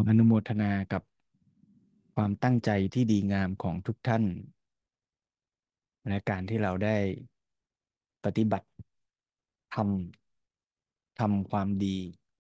[0.09, 1.03] อนุโมทนากับ
[2.15, 4.25] ความตั้งใจที่ดีงามของทุกท่าน
[6.09, 6.97] และการที่เราได้
[8.25, 8.69] ปฏิบัติ
[9.75, 11.97] ทำทำความดี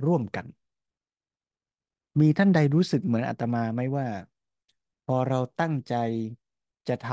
[0.06, 0.46] ร่วมกัน
[2.20, 4.06] มีท่านใดรู้สึกเหมือนอาตมาไหมว่า
[5.06, 5.94] พอเราตั้งใจ
[6.88, 7.10] จะท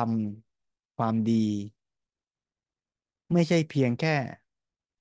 [0.47, 1.45] ำความดี
[3.33, 4.15] ไม่ใช่เพียงแค่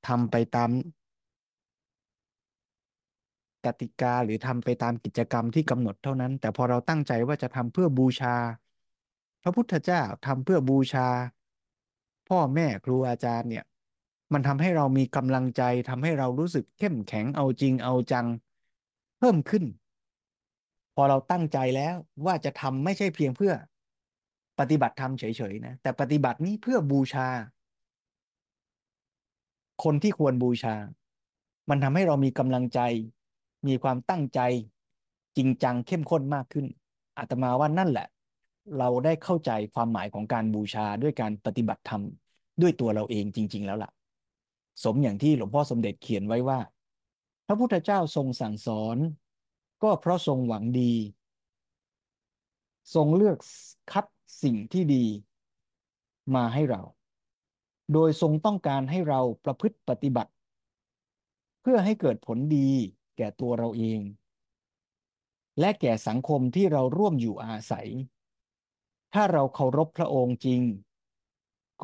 [0.08, 0.70] ทำไปตาม
[3.66, 8.34] กติกาหรือทำไปตามกิจกรรมที่กำหนดเท่านั้น แต่พอเราตั้งใจว่าจะทำเพื่อบูชา
[9.42, 11.08] พระพุทธเจ้าทำเพื่อบูชา
[12.28, 13.64] พ่อแม่ครูอาจารย์เนี่ย
[14.32, 18.26] มันทำให้เรามีกำลังใจทำให้เรารู้สึกเข้มแข็งเอาจริงเอาจัง
[19.18, 19.64] เพิ่มขึ้น
[20.94, 21.94] พอเราตั้งใจแล้ว
[22.26, 23.52] ว่าจะทำไม่ใช่เพียงเพื่อ
[24.58, 27.28] ปฏิบัติธรรมเฉยๆนะแต่ปฏิบัตินี้เพื่อบูชา
[29.84, 30.74] คนที่ควรบูชา
[31.70, 32.80] มันทำให้เรามีกำลังใจ
[33.68, 34.40] มีความตั้งใจ
[35.36, 36.66] จริงจังเข้มข้นมากขึ้น
[37.18, 38.06] อาตมาว่านั่นแหละ
[38.78, 42.02] เราได้เข้าใจความหมายของการบูชาด้วยการปฏิบัติธรรม
[42.62, 43.90] ด้วยตัวเราเองจริง ๆ แล้วล่ะ
[44.84, 46.58] สมอย่างที่หลวงพ่อสมเด็จเขียนไว้ว่า
[47.46, 48.96] พระพุทธเจ้าทรงสั่งสอน
[49.82, 50.92] ก็เพราะทรงหวังดี
[52.94, 53.38] ทรงเลือก
[53.92, 54.06] คัด
[54.42, 55.04] สิ่งที่ดี
[56.34, 56.82] มาให้เรา
[57.92, 60.32] โดยทรงต้องการให้เราประพฤติปฏิบัติ
[61.60, 62.70] เพื่อให้เกิดผลดี
[63.18, 64.00] แก่ตัวเราเอง
[65.60, 67.88] และแก่สังคมที่เราร่วมอยู่อาศัย
[69.14, 70.60] ถ้าเราเคารพพระองค์จริง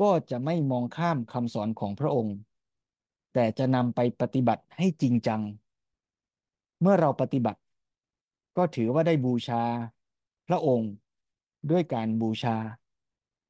[0.01, 2.37] ก็จะไม่มองข้ามคำสอนของพระองค์
[3.35, 5.43] แต่จะนำไปปฏิบัติให้จริงจัง
[6.81, 7.61] เมื่อเราปฏิบัติ
[8.57, 9.63] ก็ถือว่าได้บูชา
[10.49, 10.91] พระองค์
[11.71, 12.57] ด้วยการบูชา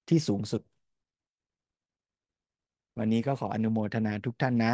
[0.08, 0.62] ที่สูงสุด
[2.98, 4.72] วันนี้ก็ขออนุโมทนาทุกท่านนะ